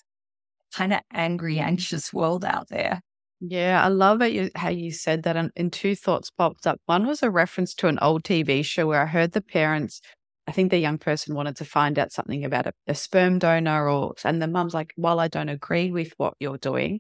kind 0.73 0.93
of 0.93 1.01
angry, 1.11 1.59
anxious 1.59 2.13
world 2.13 2.43
out 2.43 2.67
there. 2.69 3.01
Yeah, 3.39 3.83
I 3.83 3.89
love 3.89 4.21
it 4.21 4.55
how 4.55 4.69
you 4.69 4.91
said 4.91 5.23
that. 5.23 5.35
And, 5.35 5.51
and 5.55 5.71
two 5.71 5.95
thoughts 5.95 6.31
popped 6.31 6.65
up. 6.65 6.79
One 6.85 7.05
was 7.05 7.21
a 7.21 7.29
reference 7.29 7.73
to 7.75 7.87
an 7.87 7.99
old 8.01 8.23
TV 8.23 8.63
show 8.63 8.87
where 8.87 9.01
I 9.01 9.05
heard 9.05 9.33
the 9.33 9.41
parents, 9.41 10.01
I 10.47 10.51
think 10.51 10.71
the 10.71 10.77
young 10.79 10.97
person 10.97 11.35
wanted 11.35 11.55
to 11.57 11.65
find 11.65 11.99
out 11.99 12.11
something 12.11 12.45
about 12.45 12.67
a, 12.67 12.73
a 12.87 12.95
sperm 12.95 13.39
donor, 13.39 13.89
or 13.89 14.13
and 14.23 14.41
the 14.41 14.47
mum's 14.47 14.73
like, 14.73 14.93
"While 14.95 15.19
I 15.19 15.27
don't 15.27 15.49
agree 15.49 15.91
with 15.91 16.13
what 16.17 16.35
you're 16.39 16.57
doing, 16.57 16.99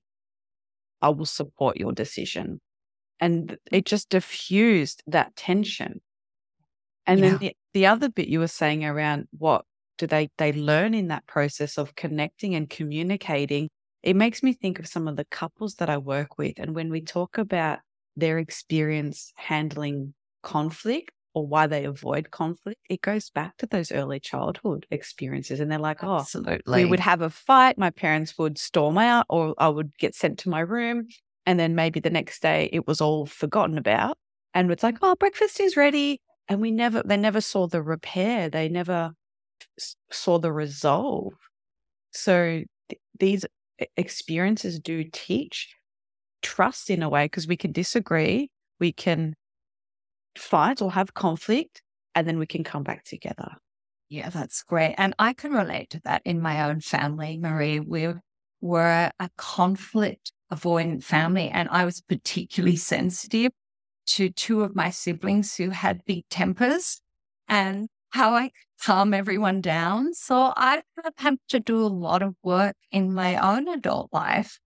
I 1.01 1.09
will 1.09 1.25
support 1.25 1.77
your 1.77 1.93
decision." 1.93 2.59
And 3.19 3.57
it 3.71 3.85
just 3.85 4.09
diffused 4.09 5.03
that 5.07 5.35
tension. 5.35 6.01
And 7.07 7.19
yeah. 7.19 7.29
then 7.29 7.39
the, 7.39 7.55
the 7.73 7.85
other 7.85 8.09
bit 8.09 8.27
you 8.27 8.39
were 8.39 8.47
saying 8.47 8.83
around 8.85 9.27
what 9.37 9.65
do 9.97 10.07
they 10.07 10.29
they 10.37 10.51
learn 10.51 10.93
in 10.93 11.07
that 11.07 11.25
process 11.27 11.77
of 11.77 11.95
connecting 11.95 12.55
and 12.55 12.69
communicating 12.69 13.69
it 14.03 14.15
makes 14.15 14.43
me 14.43 14.53
think 14.53 14.77
of 14.77 14.87
some 14.87 15.07
of 15.07 15.15
the 15.15 15.25
couples 15.25 15.75
that 15.75 15.89
i 15.89 15.97
work 15.97 16.37
with 16.37 16.53
and 16.57 16.75
when 16.75 16.89
we 16.89 16.99
talk 16.99 17.37
about 17.37 17.79
their 18.17 18.37
experience 18.37 19.31
handling 19.35 20.13
conflict 20.41 21.11
or 21.33 21.45
why 21.45 21.67
they 21.67 21.83
avoid 21.83 22.31
conflict, 22.31 22.79
it 22.89 23.01
goes 23.01 23.29
back 23.29 23.57
to 23.57 23.65
those 23.65 23.91
early 23.91 24.21
childhood 24.21 24.87
experiences. 24.89 25.59
And 25.59 25.69
they're 25.69 25.77
like, 25.77 26.01
oh, 26.01 26.19
Absolutely. 26.19 26.85
we 26.85 26.89
would 26.89 27.01
have 27.01 27.21
a 27.21 27.29
fight. 27.29 27.77
My 27.77 27.89
parents 27.89 28.37
would 28.37 28.57
storm 28.57 28.97
out, 28.97 29.25
or 29.27 29.53
I 29.57 29.67
would 29.67 29.91
get 29.97 30.15
sent 30.15 30.39
to 30.39 30.49
my 30.49 30.61
room. 30.61 31.07
And 31.45 31.59
then 31.59 31.75
maybe 31.75 31.99
the 31.99 32.09
next 32.09 32.41
day 32.41 32.69
it 32.71 32.87
was 32.87 33.01
all 33.01 33.25
forgotten 33.25 33.77
about. 33.77 34.17
And 34.53 34.71
it's 34.71 34.81
like, 34.81 34.97
oh, 35.01 35.15
breakfast 35.15 35.59
is 35.59 35.75
ready. 35.75 36.21
And 36.47 36.61
we 36.61 36.71
never, 36.71 37.01
they 37.03 37.17
never 37.17 37.41
saw 37.41 37.67
the 37.67 37.81
repair. 37.81 38.49
They 38.49 38.69
never 38.69 39.13
saw 40.11 40.37
the 40.37 40.51
resolve. 40.51 41.33
So 42.11 42.63
th- 42.89 43.01
these 43.19 43.45
experiences 43.97 44.79
do 44.79 45.03
teach 45.11 45.75
trust 46.41 46.89
in 46.89 47.01
a 47.01 47.09
way 47.09 47.25
because 47.25 47.47
we 47.47 47.57
can 47.57 47.71
disagree, 47.71 48.49
we 48.79 48.91
can 48.91 49.35
fight 50.37 50.81
or 50.81 50.91
have 50.91 51.13
conflict, 51.13 51.81
and 52.13 52.27
then 52.27 52.37
we 52.37 52.45
can 52.45 52.63
come 52.63 52.83
back 52.83 53.03
together. 53.03 53.53
Yeah, 54.09 54.29
that's 54.29 54.61
great. 54.63 54.95
And 54.97 55.15
I 55.17 55.33
can 55.33 55.51
relate 55.51 55.89
to 55.91 56.01
that 56.03 56.21
in 56.25 56.39
my 56.39 56.69
own 56.69 56.79
family, 56.79 57.37
Marie. 57.37 57.79
We 57.79 58.13
were 58.61 59.11
a 59.19 59.29
conflict 59.37 60.31
avoidant 60.53 61.03
family, 61.03 61.49
and 61.49 61.67
I 61.71 61.85
was 61.85 62.01
particularly 62.01 62.75
sensitive 62.75 63.51
to 64.07 64.29
two 64.29 64.61
of 64.61 64.75
my 64.75 64.89
siblings 64.89 65.55
who 65.55 65.69
had 65.69 66.05
big 66.05 66.23
tempers 66.29 67.01
and 67.47 67.87
how 68.11 68.33
I 68.33 68.51
calm 68.81 69.13
everyone 69.13 69.61
down. 69.61 70.13
So 70.13 70.53
I've 70.55 70.83
had 71.17 71.37
to 71.49 71.59
do 71.59 71.77
a 71.77 71.87
lot 71.87 72.21
of 72.21 72.35
work 72.43 72.75
in 72.91 73.13
my 73.13 73.35
own 73.35 73.67
adult 73.67 74.09
life 74.13 74.59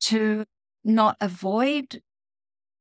to 0.00 0.44
not 0.84 1.16
avoid 1.20 2.02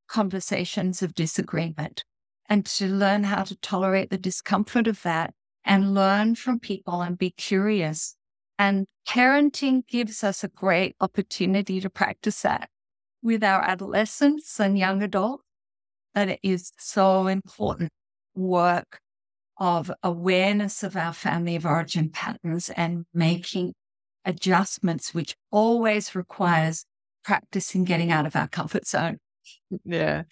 conversations 0.08 1.02
of 1.02 1.13
disagreement 1.13 2.04
and 2.48 2.65
to 2.65 2.88
learn 2.88 3.24
how 3.24 3.43
to 3.43 3.56
tolerate 3.58 4.10
the 4.10 4.17
discomfort 4.17 4.88
of 4.88 5.04
that 5.04 5.34
and 5.63 5.93
learn 5.93 6.36
from 6.36 6.60
people 6.60 7.02
and 7.02 7.17
be 7.17 7.30
curious. 7.30 8.15
And 8.58 8.88
parenting 9.08 9.88
gives 9.88 10.24
us 10.24 10.43
a 10.43 10.50
great 10.50 10.95
opportunity 11.00 11.80
to 11.80 11.89
practice 11.89 12.41
that 12.41 12.69
with 13.22 13.43
our 13.43 13.62
adolescents 13.62 14.60
and 14.60 14.78
young 14.78 15.04
adults. 15.04 15.43
That 16.15 16.30
it 16.30 16.39
is 16.43 16.72
so 16.78 17.28
important 17.28 17.91
work 18.36 19.00
of 19.58 19.91
awareness 20.04 20.84
of 20.84 20.95
our 20.95 21.13
family 21.13 21.56
of 21.56 21.65
origin 21.65 22.10
patterns 22.10 22.69
and 22.69 23.06
making 23.13 23.74
adjustments, 24.26 25.13
which 25.13 25.36
always 25.52 26.15
requires 26.15 26.86
practice 27.24 27.76
in 27.76 27.84
getting 27.84 28.12
out 28.12 28.26
of 28.26 28.36
our 28.36 28.48
comfort 28.48 28.88
zone. 28.88 29.17
Yeah. 29.86 30.24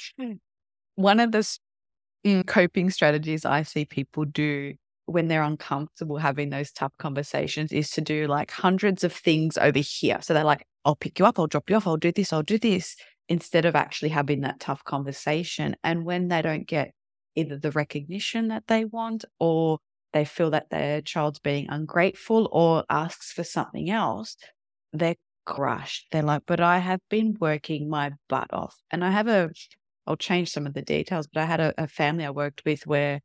One 0.96 1.20
of 1.20 1.32
the 1.32 2.44
coping 2.48 2.90
strategies 2.90 3.46
I 3.46 3.64
see 3.64 3.86
people 3.86 4.26
do 4.26 4.74
when 5.06 5.28
they're 5.28 5.44
uncomfortable 5.44 6.18
having 6.18 6.50
those 6.50 6.72
tough 6.72 6.92
conversations 7.00 7.72
is 7.72 7.90
to 7.92 8.02
do 8.02 8.28
like 8.28 8.52
hundreds 8.52 9.04
of 9.04 9.14
things 9.14 9.58
over 9.58 9.80
here. 9.80 10.18
So 10.22 10.34
they're 10.34 10.44
like, 10.44 10.66
I'll 10.86 10.96
pick 10.96 11.20
you 11.20 11.26
up, 11.26 11.40
I'll 11.40 11.48
drop 11.48 11.70
you 11.70 11.76
off, 11.76 11.88
I'll 11.88 11.98
do 11.98 12.12
this, 12.12 12.34
I'll 12.34 12.44
do 12.44 12.58
this, 12.58 12.96
instead 13.30 13.66
of 13.66 13.76
actually 13.76 14.10
having 14.10 14.42
that 14.42 14.60
tough 14.60 14.84
conversation. 14.84 15.76
And 15.84 16.06
when 16.06 16.28
they 16.28 16.42
don't 16.42 16.68
get 16.68 16.92
either 17.36 17.58
the 17.58 17.72
recognition 17.72 18.48
that 18.48 18.68
they 18.68 18.86
want 18.86 19.26
or 19.40 19.80
they 20.14 20.26
feel 20.26 20.50
that 20.52 20.70
their 20.70 21.02
child's 21.02 21.40
being 21.40 21.68
ungrateful 21.70 22.50
or 22.52 22.84
asks 22.90 23.32
for 23.32 23.44
something 23.44 23.90
else, 23.90 24.38
they're 24.94 25.16
crushed. 25.46 26.08
They're 26.12 26.24
like, 26.24 26.44
but 26.46 26.60
I 26.60 26.80
have 26.80 27.02
been 27.10 27.38
working 27.40 27.90
my 27.90 28.12
butt 28.30 28.52
off. 28.54 28.76
And 28.92 29.04
I 29.04 29.12
have 29.12 29.28
a, 29.28 29.50
I'll 30.06 30.16
change 30.16 30.50
some 30.50 30.66
of 30.66 30.74
the 30.74 30.82
details, 30.82 31.28
but 31.28 31.42
I 31.42 31.46
had 31.46 31.60
a, 31.60 31.74
a 31.78 31.88
family 31.88 32.26
I 32.26 32.32
worked 32.32 32.64
with 32.66 32.88
where 32.88 33.20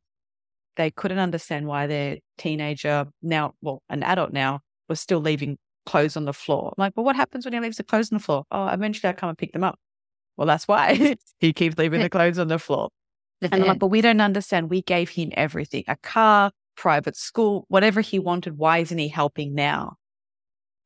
they 0.75 0.91
couldn't 0.91 1.19
understand 1.19 1.67
why 1.67 1.87
their 1.87 2.17
teenager, 2.37 3.05
now, 3.21 3.53
well, 3.61 3.81
an 3.89 4.03
adult 4.03 4.33
now, 4.33 4.59
was 4.89 4.99
still 4.99 5.19
leaving 5.19 5.57
clothes 5.85 6.17
on 6.17 6.25
the 6.25 6.33
floor. 6.33 6.73
I'm 6.77 6.81
like, 6.81 6.93
well, 6.95 7.05
what 7.05 7.15
happens 7.15 7.45
when 7.45 7.53
he 7.53 7.59
leaves 7.59 7.77
the 7.77 7.83
clothes 7.83 8.11
on 8.11 8.17
the 8.17 8.23
floor? 8.23 8.43
Oh, 8.51 8.67
eventually 8.67 9.09
I 9.09 9.13
come 9.13 9.29
and 9.29 9.37
pick 9.37 9.53
them 9.53 9.63
up. 9.63 9.79
Well, 10.37 10.47
that's 10.47 10.67
why 10.67 11.15
he 11.39 11.53
keeps 11.53 11.77
leaving 11.77 12.01
the 12.01 12.09
clothes 12.09 12.39
on 12.39 12.47
the 12.47 12.59
floor. 12.59 12.89
And 13.41 13.53
I'm 13.55 13.67
like, 13.67 13.79
but 13.79 13.87
we 13.87 14.01
don't 14.01 14.21
understand. 14.21 14.69
We 14.69 14.81
gave 14.81 15.09
him 15.09 15.31
everything 15.33 15.83
a 15.87 15.97
car, 15.97 16.51
private 16.75 17.17
school, 17.17 17.65
whatever 17.67 18.01
he 18.01 18.19
wanted. 18.19 18.57
Why 18.57 18.79
isn't 18.79 18.97
he 18.97 19.09
helping 19.09 19.53
now? 19.53 19.95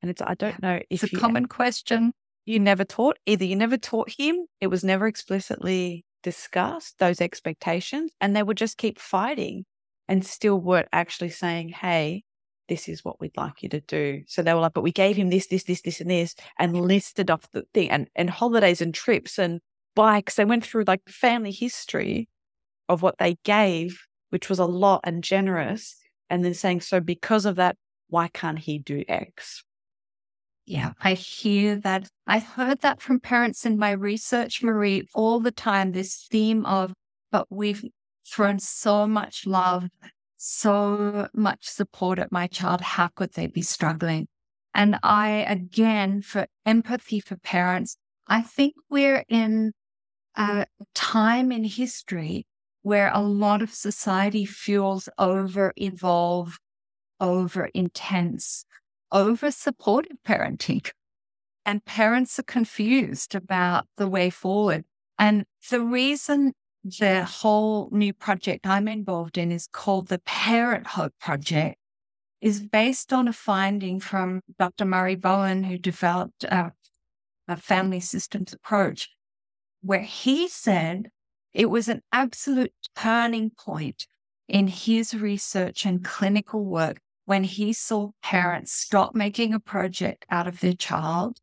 And 0.01 0.11
it's, 0.11 0.21
I 0.21 0.33
don't 0.35 0.61
know 0.61 0.79
if 0.89 1.03
it's 1.03 1.13
a 1.13 1.15
common 1.15 1.47
question. 1.47 2.13
You 2.45 2.59
never 2.59 2.85
taught, 2.85 3.17
either 3.25 3.45
you 3.45 3.55
never 3.55 3.77
taught 3.77 4.09
him, 4.17 4.45
it 4.61 4.67
was 4.67 4.83
never 4.83 5.05
explicitly 5.05 6.05
discussed, 6.23 6.97
those 6.97 7.19
expectations, 7.21 8.11
and 8.21 8.35
they 8.35 8.43
would 8.43 8.57
just 8.57 8.77
keep 8.77 8.99
fighting 8.99 9.65
and 10.07 10.25
still 10.25 10.59
weren't 10.59 10.87
actually 10.93 11.29
saying, 11.29 11.69
hey, 11.69 12.23
this 12.67 12.87
is 12.87 13.03
what 13.05 13.19
we'd 13.19 13.37
like 13.37 13.63
you 13.63 13.69
to 13.69 13.81
do. 13.81 14.23
So 14.27 14.41
they 14.41 14.53
were 14.53 14.59
like, 14.59 14.73
but 14.73 14.81
we 14.81 14.91
gave 14.91 15.15
him 15.15 15.29
this, 15.29 15.47
this, 15.47 15.63
this, 15.63 15.81
this, 15.81 16.01
and 16.01 16.09
this, 16.09 16.35
and 16.59 16.79
listed 16.79 17.31
off 17.31 17.49
the 17.51 17.63
thing 17.73 17.89
and, 17.89 18.07
and 18.15 18.29
holidays 18.29 18.81
and 18.81 18.93
trips 18.93 19.37
and 19.37 19.61
bikes. 19.95 20.35
They 20.35 20.45
went 20.45 20.65
through 20.65 20.85
like 20.87 21.01
family 21.07 21.51
history 21.51 22.29
of 22.89 23.01
what 23.01 23.17
they 23.17 23.37
gave, 23.43 23.99
which 24.29 24.49
was 24.49 24.59
a 24.59 24.65
lot 24.65 25.01
and 25.03 25.23
generous, 25.23 25.95
and 26.29 26.43
then 26.43 26.53
saying, 26.53 26.81
so 26.81 26.99
because 26.99 27.45
of 27.45 27.55
that, 27.55 27.75
why 28.09 28.27
can't 28.27 28.59
he 28.59 28.79
do 28.79 29.03
X? 29.07 29.63
Yeah, 30.65 30.91
I 31.01 31.13
hear 31.13 31.77
that. 31.77 32.09
I 32.27 32.39
heard 32.39 32.81
that 32.81 33.01
from 33.01 33.21
parents 33.21 33.65
in 33.65 33.77
my 33.77 33.91
research, 33.91 34.61
Marie, 34.61 35.07
all 35.13 35.39
the 35.39 35.51
time. 35.51 35.93
This 35.93 36.27
theme 36.29 36.65
of, 36.65 36.91
but 37.31 37.47
we've 37.49 37.85
thrown 38.29 38.59
so 38.59 39.07
much 39.07 39.47
love, 39.47 39.87
so 40.37 41.27
much 41.33 41.67
support 41.67 42.19
at 42.19 42.31
my 42.31 42.47
child. 42.47 42.81
How 42.81 43.07
could 43.07 43.33
they 43.33 43.47
be 43.47 43.61
struggling? 43.61 44.27
And 44.73 44.99
I, 45.01 45.29
again, 45.47 46.21
for 46.21 46.47
empathy 46.65 47.19
for 47.19 47.35
parents, 47.37 47.97
I 48.27 48.41
think 48.41 48.75
we're 48.89 49.23
in 49.27 49.73
a 50.35 50.65
time 50.93 51.51
in 51.51 51.63
history 51.63 52.45
where 52.83 53.11
a 53.13 53.21
lot 53.21 53.61
of 53.61 53.73
society 53.73 54.45
feels 54.45 55.09
over 55.17 55.73
involved, 55.75 56.59
over 57.19 57.65
intense, 57.73 58.65
over 59.11 59.51
supportive 59.51 60.17
parenting. 60.25 60.89
And 61.65 61.83
parents 61.83 62.39
are 62.39 62.43
confused 62.43 63.35
about 63.35 63.87
the 63.97 64.07
way 64.07 64.29
forward. 64.29 64.85
And 65.19 65.43
the 65.69 65.81
reason 65.81 66.53
the 66.83 67.23
whole 67.25 67.89
new 67.91 68.13
project 68.13 68.65
I'm 68.67 68.87
involved 68.87 69.37
in 69.37 69.51
is 69.51 69.67
called 69.67 70.07
the 70.07 70.19
Parent 70.19 70.87
Hope 70.87 71.13
Project 71.19 71.77
is 72.41 72.61
based 72.61 73.11
on 73.11 73.27
a 73.27 73.33
finding 73.33 73.99
from 73.99 74.41
Dr. 74.59 74.85
Murray 74.85 75.15
Bowen, 75.15 75.63
who 75.63 75.77
developed 75.77 76.43
a, 76.43 76.71
a 77.47 77.57
family 77.57 77.99
systems 77.99 78.53
approach, 78.53 79.09
where 79.81 80.01
he 80.01 80.47
said 80.47 81.09
it 81.53 81.69
was 81.69 81.87
an 81.87 82.01
absolute 82.11 82.73
turning 82.95 83.49
point 83.49 84.05
in 84.47 84.67
his 84.67 85.13
research 85.13 85.85
and 85.85 86.05
clinical 86.05 86.63
work 86.63 86.99
when 87.25 87.43
he 87.43 87.73
saw 87.73 88.11
parents 88.23 88.71
stop 88.71 89.13
making 89.13 89.53
a 89.53 89.59
project 89.59 90.25
out 90.29 90.47
of 90.47 90.61
their 90.61 90.73
child 90.73 91.39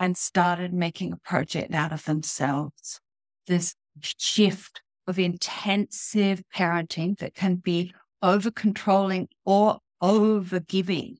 and 0.00 0.16
started 0.16 0.72
making 0.72 1.12
a 1.12 1.16
project 1.16 1.74
out 1.74 1.92
of 1.92 2.04
themselves. 2.04 3.00
This 3.46 3.74
shift 4.02 4.82
of 5.06 5.18
intensive 5.18 6.42
parenting 6.54 7.18
that 7.18 7.34
can 7.34 7.56
be 7.56 7.92
over 8.22 8.50
controlling 8.50 9.28
or 9.44 9.78
over 10.00 10.60
giving. 10.60 11.18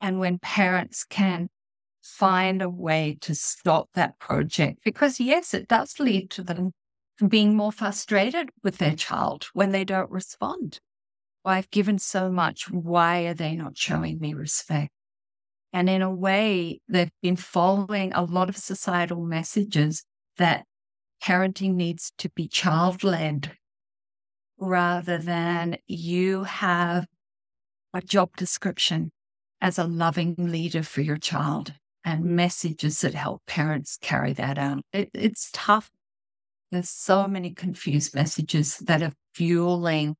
And 0.00 0.18
when 0.18 0.38
parents 0.38 1.04
can 1.04 1.48
find 2.02 2.62
a 2.62 2.70
way 2.70 3.18
to 3.20 3.34
stop 3.34 3.90
that 3.94 4.18
project, 4.18 4.80
because 4.84 5.20
yes, 5.20 5.54
it 5.54 5.68
does 5.68 6.00
lead 6.00 6.30
to 6.30 6.42
them 6.42 6.72
being 7.28 7.54
more 7.54 7.72
frustrated 7.72 8.50
with 8.62 8.78
their 8.78 8.96
child 8.96 9.48
when 9.52 9.72
they 9.72 9.84
don't 9.84 10.10
respond. 10.10 10.80
Well, 11.44 11.54
I've 11.54 11.70
given 11.70 11.98
so 11.98 12.30
much. 12.30 12.70
Why 12.70 13.26
are 13.26 13.34
they 13.34 13.54
not 13.54 13.76
showing 13.76 14.18
me 14.18 14.34
respect? 14.34 14.90
And 15.72 15.88
in 15.88 16.02
a 16.02 16.12
way, 16.12 16.80
they've 16.88 17.12
been 17.22 17.36
following 17.36 18.12
a 18.12 18.24
lot 18.24 18.48
of 18.48 18.56
societal 18.56 19.24
messages 19.24 20.04
that 20.38 20.64
parenting 21.22 21.74
needs 21.74 22.12
to 22.18 22.28
be 22.30 22.48
child 22.48 23.04
led 23.04 23.52
rather 24.58 25.18
than 25.18 25.76
you 25.86 26.44
have 26.44 27.06
a 27.92 28.00
job 28.00 28.36
description 28.36 29.10
as 29.60 29.78
a 29.78 29.84
loving 29.84 30.34
leader 30.38 30.82
for 30.82 31.00
your 31.00 31.16
child 31.16 31.74
and 32.04 32.24
messages 32.24 33.00
that 33.02 33.14
help 33.14 33.42
parents 33.46 33.98
carry 34.00 34.32
that 34.32 34.58
out. 34.58 34.82
It, 34.92 35.10
it's 35.12 35.50
tough 35.52 35.90
there's 36.70 36.90
so 36.90 37.26
many 37.26 37.50
confused 37.50 38.14
messages 38.14 38.78
that 38.78 39.02
are 39.02 39.12
fueling 39.34 40.16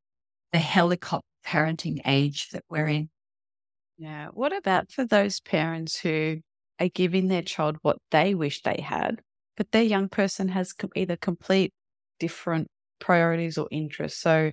the 0.52 0.58
helicopter 0.58 1.26
parenting 1.46 2.00
age 2.06 2.48
that 2.50 2.64
we're 2.68 2.88
in. 2.88 3.08
Yeah. 3.98 4.28
What 4.32 4.56
about 4.56 4.90
for 4.90 5.04
those 5.04 5.40
parents 5.40 5.98
who 5.98 6.40
are 6.80 6.88
giving 6.88 7.28
their 7.28 7.42
child 7.42 7.78
what 7.82 7.98
they 8.10 8.34
wish 8.34 8.62
they 8.62 8.80
had, 8.82 9.20
but 9.60 9.72
their 9.72 9.82
young 9.82 10.08
person 10.08 10.48
has 10.48 10.72
either 10.96 11.16
complete 11.16 11.74
different 12.18 12.68
priorities 12.98 13.58
or 13.58 13.68
interests? 13.70 14.18
So 14.18 14.52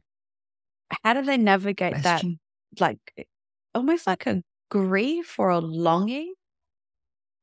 how 1.01 1.13
do 1.13 1.21
they 1.21 1.37
navigate 1.37 1.93
Question. 2.01 2.39
that, 2.75 2.81
like 2.81 2.99
eh, 3.17 3.23
almost 3.73 4.05
like 4.05 4.27
a 4.27 4.41
grief 4.69 5.39
or 5.39 5.49
a 5.49 5.59
longing? 5.59 6.33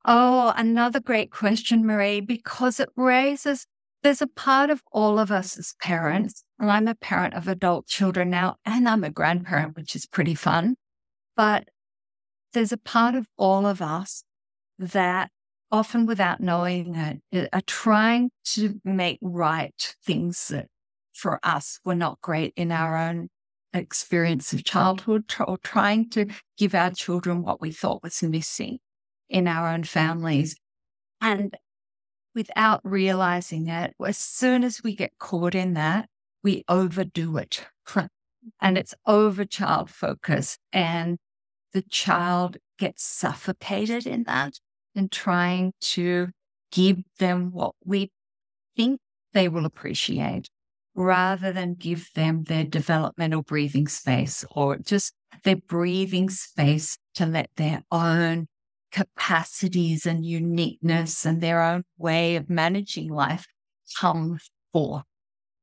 Oh, 0.04 0.52
another 0.54 1.00
great 1.00 1.30
question, 1.30 1.86
Marie, 1.86 2.20
because 2.20 2.80
it 2.80 2.90
raises 2.96 3.66
there's 4.02 4.20
a 4.20 4.26
part 4.26 4.68
of 4.68 4.82
all 4.92 5.18
of 5.18 5.30
us 5.30 5.58
as 5.58 5.72
parents, 5.80 6.44
and 6.58 6.70
I'm 6.70 6.86
a 6.86 6.94
parent 6.94 7.32
of 7.32 7.48
adult 7.48 7.86
children 7.86 8.28
now, 8.28 8.56
and 8.66 8.86
I'm 8.86 9.04
a 9.04 9.10
grandparent, 9.10 9.74
which 9.74 9.96
is 9.96 10.04
pretty 10.04 10.34
fun. 10.34 10.74
But 11.34 11.70
there's 12.52 12.72
a 12.72 12.76
part 12.76 13.14
of 13.14 13.26
all 13.38 13.64
of 13.64 13.80
us 13.80 14.22
that 14.78 15.30
often 15.70 16.06
without 16.06 16.40
knowing 16.40 16.94
it 16.94 17.20
uh, 17.34 17.46
are 17.52 17.62
trying 17.62 18.30
to 18.44 18.80
make 18.84 19.18
right 19.22 19.96
things 20.04 20.48
that 20.48 20.66
for 21.12 21.40
us 21.42 21.80
were 21.84 21.94
not 21.94 22.20
great 22.20 22.52
in 22.56 22.72
our 22.72 22.96
own 22.96 23.28
experience 23.72 24.52
of 24.52 24.64
childhood 24.64 25.24
or 25.40 25.58
trying 25.58 26.08
to 26.10 26.26
give 26.56 26.74
our 26.74 26.90
children 26.90 27.42
what 27.42 27.60
we 27.60 27.72
thought 27.72 28.02
was 28.02 28.22
missing 28.22 28.78
in 29.28 29.48
our 29.48 29.68
own 29.68 29.84
families. 29.84 30.56
And 31.20 31.56
without 32.34 32.80
realizing 32.84 33.68
it, 33.68 33.94
as 34.04 34.18
soon 34.18 34.64
as 34.64 34.82
we 34.82 34.94
get 34.94 35.18
caught 35.18 35.54
in 35.54 35.74
that, 35.74 36.08
we 36.42 36.64
overdo 36.68 37.36
it. 37.38 37.66
and 38.60 38.78
it's 38.78 38.94
over 39.06 39.44
child 39.44 39.90
focus. 39.90 40.58
And 40.72 41.18
the 41.72 41.82
child 41.82 42.58
gets 42.78 43.04
suffocated 43.04 44.06
in 44.06 44.24
that 44.24 44.58
and 44.94 45.10
trying 45.10 45.72
to 45.80 46.28
give 46.72 46.98
them 47.18 47.50
what 47.52 47.72
we 47.84 48.10
think 48.76 49.00
they 49.32 49.48
will 49.48 49.64
appreciate 49.64 50.48
rather 50.94 51.52
than 51.52 51.74
give 51.74 52.08
them 52.14 52.44
their 52.44 52.64
developmental 52.64 53.42
breathing 53.42 53.88
space 53.88 54.44
or 54.52 54.76
just 54.78 55.12
their 55.42 55.56
breathing 55.56 56.30
space 56.30 56.96
to 57.14 57.26
let 57.26 57.50
their 57.56 57.82
own 57.90 58.46
capacities 58.92 60.06
and 60.06 60.24
uniqueness 60.24 61.26
and 61.26 61.40
their 61.40 61.60
own 61.60 61.82
way 61.98 62.36
of 62.36 62.48
managing 62.48 63.08
life 63.08 63.44
come 63.98 64.38
forth. 64.72 65.02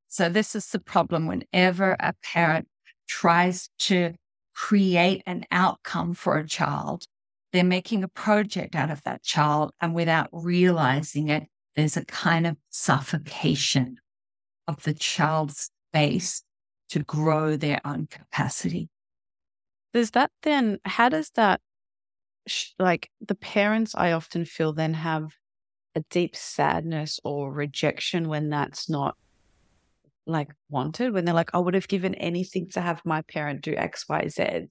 So, 0.10 0.28
this 0.28 0.54
is 0.54 0.68
the 0.68 0.80
problem 0.80 1.26
whenever 1.28 1.96
a 2.00 2.14
parent 2.22 2.68
tries 3.08 3.70
to 3.80 4.14
create 4.54 5.24
an 5.26 5.46
outcome 5.50 6.14
for 6.14 6.38
a 6.38 6.48
child, 6.48 7.06
they're 7.52 7.64
making 7.64 8.04
a 8.04 8.08
project 8.08 8.76
out 8.76 8.90
of 8.90 9.04
that 9.04 9.24
child. 9.24 9.72
And 9.82 9.94
without 9.94 10.30
realizing 10.32 11.30
it, 11.30 11.44
there's 11.76 11.98
a 11.98 12.06
kind 12.06 12.48
of 12.48 12.58
suffocation 12.70 13.98
of 14.68 14.84
the 14.84 14.94
child's 14.94 15.72
space 15.90 16.44
to 16.90 17.00
grow 17.00 17.56
their 17.56 17.80
own 17.86 18.08
capacity. 18.08 18.90
Does 19.94 20.12
that 20.12 20.32
then, 20.44 20.80
how 20.86 21.10
does 21.10 21.32
that 21.32 21.62
like 22.80 23.10
the 23.20 23.36
parents 23.36 23.94
I 23.96 24.14
often 24.14 24.46
feel 24.46 24.74
then 24.74 24.96
have 24.96 25.32
a 25.96 26.02
deep 26.10 26.36
sadness 26.36 27.20
or 27.24 27.52
rejection 27.52 28.30
when 28.30 28.50
that's 28.50 28.90
not 28.90 29.16
like 30.26 30.52
wanted, 30.70 31.14
when 31.14 31.26
they're 31.26 31.34
like, 31.34 31.54
I 31.54 31.60
would 31.60 31.74
have 31.74 31.88
given 31.88 32.16
anything 32.16 32.70
to 32.70 32.82
have 32.82 33.02
my 33.06 33.22
parent 33.24 33.62
do 33.62 33.76
X, 33.76 34.08
Y, 34.08 34.28
Z. 34.28 34.68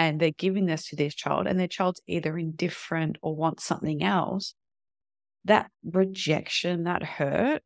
And 0.00 0.18
they're 0.18 0.30
giving 0.30 0.64
this 0.64 0.88
to 0.88 0.96
their 0.96 1.10
child, 1.10 1.46
and 1.46 1.60
their 1.60 1.68
child's 1.68 2.00
either 2.06 2.38
indifferent 2.38 3.18
or 3.20 3.36
wants 3.36 3.64
something 3.64 4.02
else. 4.02 4.54
That 5.44 5.70
rejection, 5.84 6.84
that 6.84 7.02
hurt, 7.02 7.62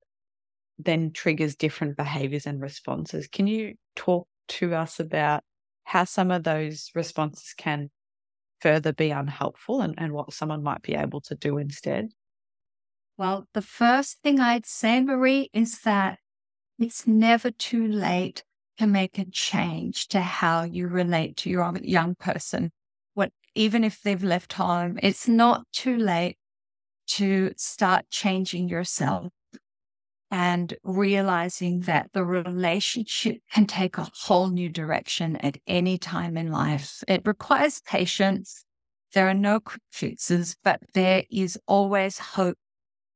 then 0.77 1.13
triggers 1.13 1.55
different 1.55 1.97
behaviors 1.97 2.45
and 2.45 2.61
responses. 2.61 3.29
Can 3.29 3.47
you 3.47 3.75
talk 3.95 4.27
to 4.49 4.75
us 4.75 4.99
about 4.99 5.45
how 5.85 6.03
some 6.03 6.33
of 6.33 6.43
those 6.43 6.91
responses 6.93 7.55
can 7.57 7.91
further 8.61 8.93
be 8.93 9.13
unhelpful 9.13 9.81
and, 9.81 9.95
and 9.97 10.13
what 10.13 10.33
someone 10.33 10.65
might 10.65 10.83
be 10.83 10.97
able 10.97 11.21
to 11.21 11.37
do 11.37 11.57
instead? 11.57 12.09
Well, 13.17 13.47
the 13.55 13.63
first 13.63 14.19
thing 14.25 14.41
I'd 14.41 14.67
say, 14.67 15.01
Marie, 15.01 15.51
is 15.53 15.83
that 15.83 16.19
it's 16.81 17.07
never 17.07 17.53
too 17.53 17.87
late 17.87 18.43
to 18.79 18.87
make 18.87 19.19
a 19.19 19.25
change 19.27 20.09
to 20.09 20.21
how 20.21 20.63
you 20.63 20.89
relate 20.89 21.37
to 21.39 21.51
your 21.51 21.73
young 21.83 22.15
person. 22.15 22.71
What, 23.15 23.31
even 23.55 23.85
if 23.85 24.03
they've 24.03 24.23
left 24.23 24.55
home, 24.55 24.99
it's 25.03 25.29
not 25.29 25.65
too 25.73 25.97
late 25.97 26.37
to 27.07 27.53
start 27.57 28.07
changing 28.11 28.69
yourself 28.69 29.31
and 30.31 30.75
realizing 30.83 31.81
that 31.83 32.11
the 32.13 32.25
relationship 32.25 33.39
can 33.53 33.67
take 33.67 33.99
a 33.99 34.11
whole 34.23 34.49
new 34.49 34.69
direction 34.69 35.37
at 35.37 35.59
any 35.67 35.97
time 35.97 36.37
in 36.37 36.51
life. 36.51 37.05
It 37.07 37.23
requires 37.25 37.81
patience. 37.83 38.65
There 39.13 39.29
are 39.29 39.35
no 39.35 39.61
quick 39.61 39.83
fixes, 39.93 40.57
but 40.65 40.81
there 40.93 41.23
is 41.31 41.57
always 41.69 42.19
hope 42.19 42.57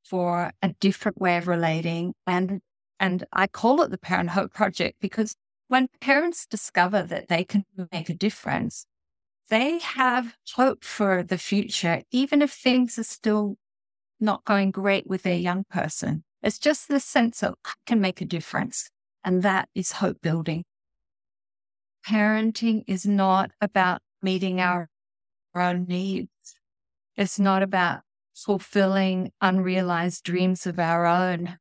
for 0.04 0.52
a 0.62 0.68
different 0.80 1.20
way 1.20 1.36
of 1.38 1.48
relating. 1.48 2.14
And, 2.26 2.60
and 3.00 3.24
I 3.32 3.48
call 3.48 3.82
it 3.82 3.90
the 3.90 3.98
Parent 3.98 4.30
Hope 4.30 4.54
Project 4.54 4.98
because 5.00 5.34
when 5.68 5.88
parents 6.00 6.46
discover 6.46 7.02
that 7.02 7.28
they 7.28 7.44
can 7.44 7.64
make 7.92 8.08
a 8.08 8.14
difference, 8.14 8.86
they 9.48 9.78
have 9.78 10.34
hope 10.54 10.84
for 10.84 11.22
the 11.22 11.38
future, 11.38 12.02
even 12.10 12.42
if 12.42 12.50
things 12.50 12.98
are 12.98 13.04
still 13.04 13.56
not 14.20 14.44
going 14.44 14.70
great 14.70 15.06
with 15.06 15.22
their 15.22 15.36
young 15.36 15.64
person. 15.70 16.24
It's 16.42 16.58
just 16.58 16.88
the 16.88 17.00
sense 17.00 17.42
of 17.42 17.54
I 17.64 17.72
can 17.86 18.00
make 18.00 18.20
a 18.20 18.26
difference. 18.26 18.90
And 19.24 19.42
that 19.42 19.68
is 19.74 19.92
hope 19.92 20.20
building. 20.22 20.64
Parenting 22.06 22.84
is 22.86 23.06
not 23.06 23.50
about 23.60 24.00
meeting 24.22 24.60
our, 24.60 24.88
our 25.54 25.62
own 25.62 25.84
needs. 25.84 26.28
It's 27.16 27.38
not 27.38 27.62
about 27.62 28.00
fulfilling 28.34 29.32
unrealized 29.40 30.24
dreams 30.24 30.66
of 30.66 30.78
our 30.78 31.04
own. 31.04 31.58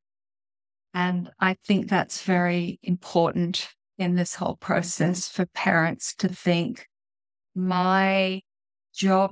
And 0.94 1.32
I 1.40 1.56
think 1.66 1.90
that's 1.90 2.22
very 2.22 2.80
important 2.84 3.68
in 3.98 4.16
this 4.16 4.36
whole 4.36 4.56
process 4.58 5.28
for 5.28 5.46
parents 5.48 6.14
to 6.16 6.28
think 6.28 6.88
my 7.56 8.42
job 8.94 9.32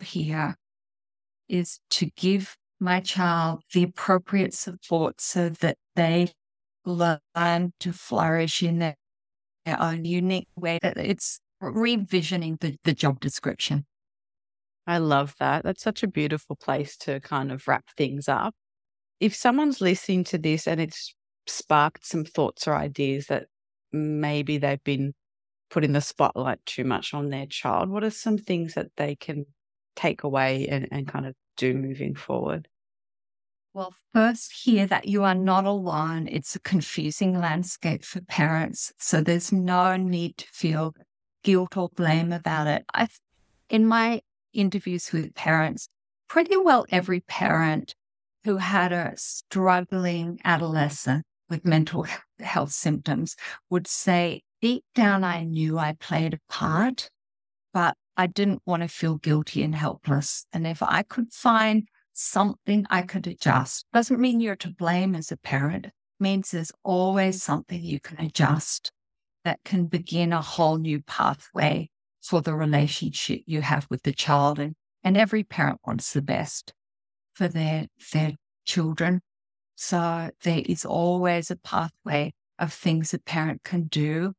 here 0.00 0.56
is 1.48 1.80
to 1.90 2.10
give 2.16 2.56
my 2.80 3.00
child 3.00 3.62
the 3.72 3.82
appropriate 3.82 4.52
support 4.52 5.20
so 5.20 5.48
that 5.48 5.76
they 5.96 6.30
learn 6.84 7.72
to 7.80 7.92
flourish 7.92 8.62
in 8.62 8.78
their, 8.78 8.96
their 9.64 9.80
own 9.80 10.04
unique 10.04 10.48
way. 10.56 10.78
It's 10.82 11.40
revisioning 11.62 12.60
the, 12.60 12.76
the 12.84 12.92
job 12.92 13.20
description. 13.20 13.86
I 14.86 14.98
love 14.98 15.34
that. 15.40 15.64
That's 15.64 15.82
such 15.82 16.02
a 16.02 16.08
beautiful 16.08 16.56
place 16.56 16.96
to 16.98 17.20
kind 17.20 17.50
of 17.50 17.66
wrap 17.66 17.84
things 17.96 18.28
up. 18.28 18.54
If 19.18 19.34
someone's 19.34 19.80
listening 19.80 20.24
to 20.24 20.38
this 20.38 20.66
and 20.66 20.80
it's 20.80 21.14
sparked 21.46 22.06
some 22.06 22.24
thoughts 22.24 22.68
or 22.68 22.74
ideas 22.74 23.26
that 23.28 23.46
maybe 23.94 24.58
they've 24.58 24.82
been 24.84 25.14
putting 25.70 25.92
the 25.92 26.00
spotlight 26.00 26.64
too 26.66 26.84
much 26.84 27.14
on 27.14 27.30
their 27.30 27.46
child, 27.46 27.88
what 27.88 28.04
are 28.04 28.10
some 28.10 28.38
things 28.38 28.74
that 28.74 28.88
they 28.96 29.16
can 29.16 29.46
take 29.96 30.22
away 30.22 30.66
and, 30.68 30.88
and 30.90 31.08
kind 31.08 31.26
of 31.26 31.34
do 31.56 31.74
moving 31.74 32.14
forward? 32.14 32.68
Well, 33.72 33.92
first, 34.12 34.52
hear 34.52 34.86
that 34.86 35.08
you 35.08 35.24
are 35.24 35.34
not 35.34 35.64
alone. 35.64 36.28
It's 36.30 36.54
a 36.54 36.60
confusing 36.60 37.38
landscape 37.40 38.04
for 38.04 38.20
parents. 38.20 38.92
So 38.98 39.20
there's 39.20 39.52
no 39.52 39.96
need 39.96 40.36
to 40.38 40.46
feel 40.52 40.94
guilt 41.42 41.76
or 41.76 41.88
blame 41.88 42.32
about 42.32 42.68
it. 42.68 42.84
I, 42.94 43.08
in 43.68 43.84
my 43.86 44.20
interviews 44.52 45.12
with 45.12 45.34
parents, 45.34 45.88
pretty 46.28 46.56
well 46.56 46.86
every 46.90 47.20
parent 47.20 47.96
who 48.44 48.58
had 48.58 48.92
a 48.92 49.14
struggling 49.16 50.38
adolescent 50.44 51.24
with 51.48 51.64
mental 51.64 52.06
health 52.38 52.72
symptoms 52.72 53.36
would 53.70 53.86
say, 53.86 54.42
deep 54.60 54.84
down, 54.94 55.24
I 55.24 55.44
knew 55.44 55.78
I 55.78 55.94
played 55.98 56.34
a 56.34 56.40
part, 56.48 57.10
but 57.72 57.96
I 58.16 58.26
didn't 58.26 58.62
want 58.64 58.82
to 58.82 58.88
feel 58.88 59.16
guilty 59.16 59.62
and 59.62 59.74
helpless. 59.74 60.46
And 60.52 60.66
if 60.66 60.82
I 60.82 61.02
could 61.02 61.32
find 61.32 61.88
something 62.14 62.86
I 62.88 63.02
could 63.02 63.26
adjust. 63.26 63.84
Doesn't 63.92 64.20
mean 64.20 64.40
you're 64.40 64.56
to 64.56 64.70
blame 64.70 65.14
as 65.14 65.30
a 65.30 65.36
parent. 65.36 65.86
It 65.86 65.92
means 66.20 66.50
there's 66.50 66.72
always 66.82 67.42
something 67.42 67.82
you 67.82 68.00
can 68.00 68.20
adjust 68.24 68.92
that 69.44 69.60
can 69.64 69.86
begin 69.86 70.32
a 70.32 70.40
whole 70.40 70.78
new 70.78 71.02
pathway 71.02 71.90
for 72.22 72.40
the 72.40 72.54
relationship 72.54 73.42
you 73.46 73.60
have 73.60 73.86
with 73.90 74.04
the 74.04 74.12
child. 74.12 74.58
And, 74.58 74.74
and 75.02 75.16
every 75.16 75.44
parent 75.44 75.80
wants 75.86 76.12
the 76.12 76.22
best 76.22 76.72
for 77.34 77.48
their, 77.48 77.88
their 78.12 78.32
children. 78.64 79.20
So 79.74 80.30
there 80.42 80.62
is 80.64 80.84
always 80.84 81.50
a 81.50 81.56
pathway 81.56 82.32
of 82.58 82.72
things 82.72 83.12
a 83.12 83.18
parent 83.18 83.64
can 83.64 83.84
do. 83.84 84.34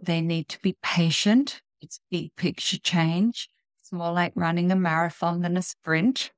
They 0.00 0.20
need 0.20 0.48
to 0.48 0.58
be 0.60 0.76
patient. 0.82 1.62
It's 1.80 2.00
big 2.10 2.34
picture 2.36 2.78
change. 2.78 3.48
It's 3.80 3.92
more 3.92 4.12
like 4.12 4.32
running 4.34 4.72
a 4.72 4.76
marathon 4.76 5.42
than 5.42 5.56
a 5.56 5.62
sprint 5.62 6.32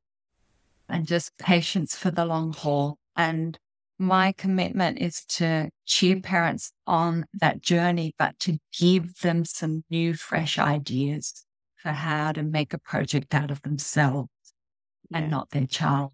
and 0.88 1.06
just 1.06 1.36
patience 1.38 1.96
for 1.96 2.10
the 2.10 2.24
long 2.24 2.52
haul. 2.52 2.98
And 3.16 3.58
my 3.98 4.32
commitment 4.32 4.98
is 4.98 5.24
to 5.24 5.70
cheer 5.86 6.20
parents 6.20 6.72
on 6.86 7.24
that 7.32 7.62
journey, 7.62 8.14
but 8.18 8.38
to 8.40 8.58
give 8.78 9.20
them 9.20 9.44
some 9.44 9.84
new, 9.90 10.14
fresh 10.14 10.58
ideas 10.58 11.44
for 11.76 11.90
how 11.90 12.32
to 12.32 12.42
make 12.42 12.74
a 12.74 12.78
project 12.78 13.34
out 13.34 13.50
of 13.50 13.62
themselves 13.62 14.28
yeah. 15.10 15.18
and 15.18 15.30
not 15.30 15.50
their 15.50 15.66
child. 15.66 16.12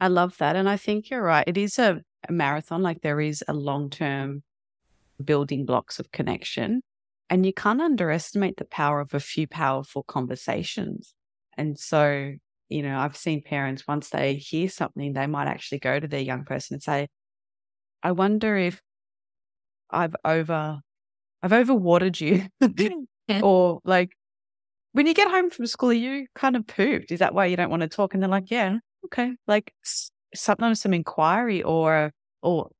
I 0.00 0.08
love 0.08 0.36
that. 0.38 0.56
And 0.56 0.68
I 0.68 0.76
think 0.76 1.10
you're 1.10 1.22
right. 1.22 1.44
It 1.46 1.56
is 1.56 1.78
a, 1.78 2.00
a 2.28 2.32
marathon, 2.32 2.82
like 2.82 3.02
there 3.02 3.20
is 3.20 3.42
a 3.48 3.52
long 3.52 3.90
term 3.90 4.42
building 5.22 5.66
blocks 5.66 5.98
of 5.98 6.12
connection. 6.12 6.82
And 7.30 7.44
you 7.44 7.52
can't 7.52 7.80
underestimate 7.80 8.56
the 8.56 8.64
power 8.64 9.00
of 9.00 9.12
a 9.12 9.20
few 9.20 9.46
powerful 9.46 10.02
conversations. 10.02 11.14
And 11.56 11.78
so 11.78 12.34
you 12.68 12.82
know, 12.82 12.98
I've 12.98 13.16
seen 13.16 13.42
parents 13.42 13.86
once 13.88 14.10
they 14.10 14.34
hear 14.34 14.68
something, 14.68 15.12
they 15.12 15.26
might 15.26 15.48
actually 15.48 15.78
go 15.78 15.98
to 15.98 16.06
their 16.06 16.20
young 16.20 16.44
person 16.44 16.74
and 16.74 16.82
say, 16.82 17.08
I 18.02 18.12
wonder 18.12 18.56
if 18.56 18.82
I've 19.90 20.14
over 20.24 20.80
I've 21.42 21.50
overwatered 21.50 22.20
you. 22.20 22.46
or 23.42 23.80
like 23.84 24.12
when 24.92 25.06
you 25.06 25.14
get 25.14 25.30
home 25.30 25.50
from 25.50 25.66
school, 25.66 25.92
you 25.92 26.26
kind 26.34 26.56
of 26.56 26.66
pooped. 26.66 27.10
Is 27.10 27.20
that 27.20 27.34
why 27.34 27.46
you 27.46 27.56
don't 27.56 27.70
want 27.70 27.82
to 27.82 27.88
talk? 27.88 28.14
And 28.14 28.22
they're 28.22 28.30
like, 28.30 28.50
Yeah, 28.50 28.78
okay. 29.06 29.34
Like 29.46 29.72
sometimes 30.34 30.80
some 30.80 30.94
inquiry 30.94 31.62
or 31.62 32.12
or 32.42 32.70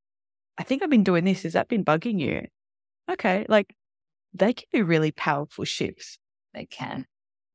I 0.58 0.64
think 0.64 0.82
I've 0.82 0.90
been 0.90 1.04
doing 1.04 1.24
this. 1.24 1.42
Has 1.42 1.52
that 1.52 1.68
been 1.68 1.84
bugging 1.84 2.20
you? 2.20 2.46
Okay. 3.10 3.46
Like 3.48 3.74
they 4.34 4.52
can 4.52 4.66
be 4.72 4.82
really 4.82 5.12
powerful 5.12 5.64
shifts. 5.64 6.18
They 6.54 6.66
can. 6.66 7.06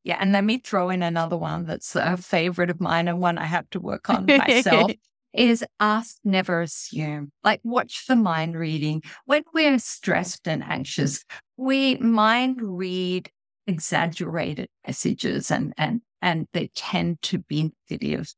Yeah. 0.04 0.18
And 0.20 0.32
let 0.32 0.44
me 0.44 0.58
throw 0.58 0.90
in 0.90 1.04
another 1.04 1.38
one 1.38 1.66
that's 1.66 1.96
a 1.96 2.18
favorite 2.18 2.70
of 2.70 2.82
mine 2.82 3.08
and 3.08 3.20
one 3.20 3.38
I 3.38 3.46
have 3.46 3.70
to 3.72 3.80
work 3.80 4.10
on 4.10 4.26
myself 4.26 4.92
is 5.34 5.64
ask, 5.80 6.18
never 6.24 6.62
assume. 6.62 7.32
Like 7.44 7.62
watch 7.64 8.06
the 8.08 8.16
mind 8.16 8.56
reading. 8.56 9.02
When 9.26 9.44
we're 9.54 9.80
stressed 9.80 10.48
and 10.48 10.64
anxious, 10.64 11.26
we 11.58 11.96
mind 11.98 12.60
read 12.62 13.30
exaggerated 13.66 14.70
messages 14.86 15.52
and, 15.52 15.74
and, 15.78 16.02
and 16.22 16.48
they 16.54 16.70
tend 16.76 17.22
to 17.24 17.40
be 17.40 17.72
negative. 17.90 18.34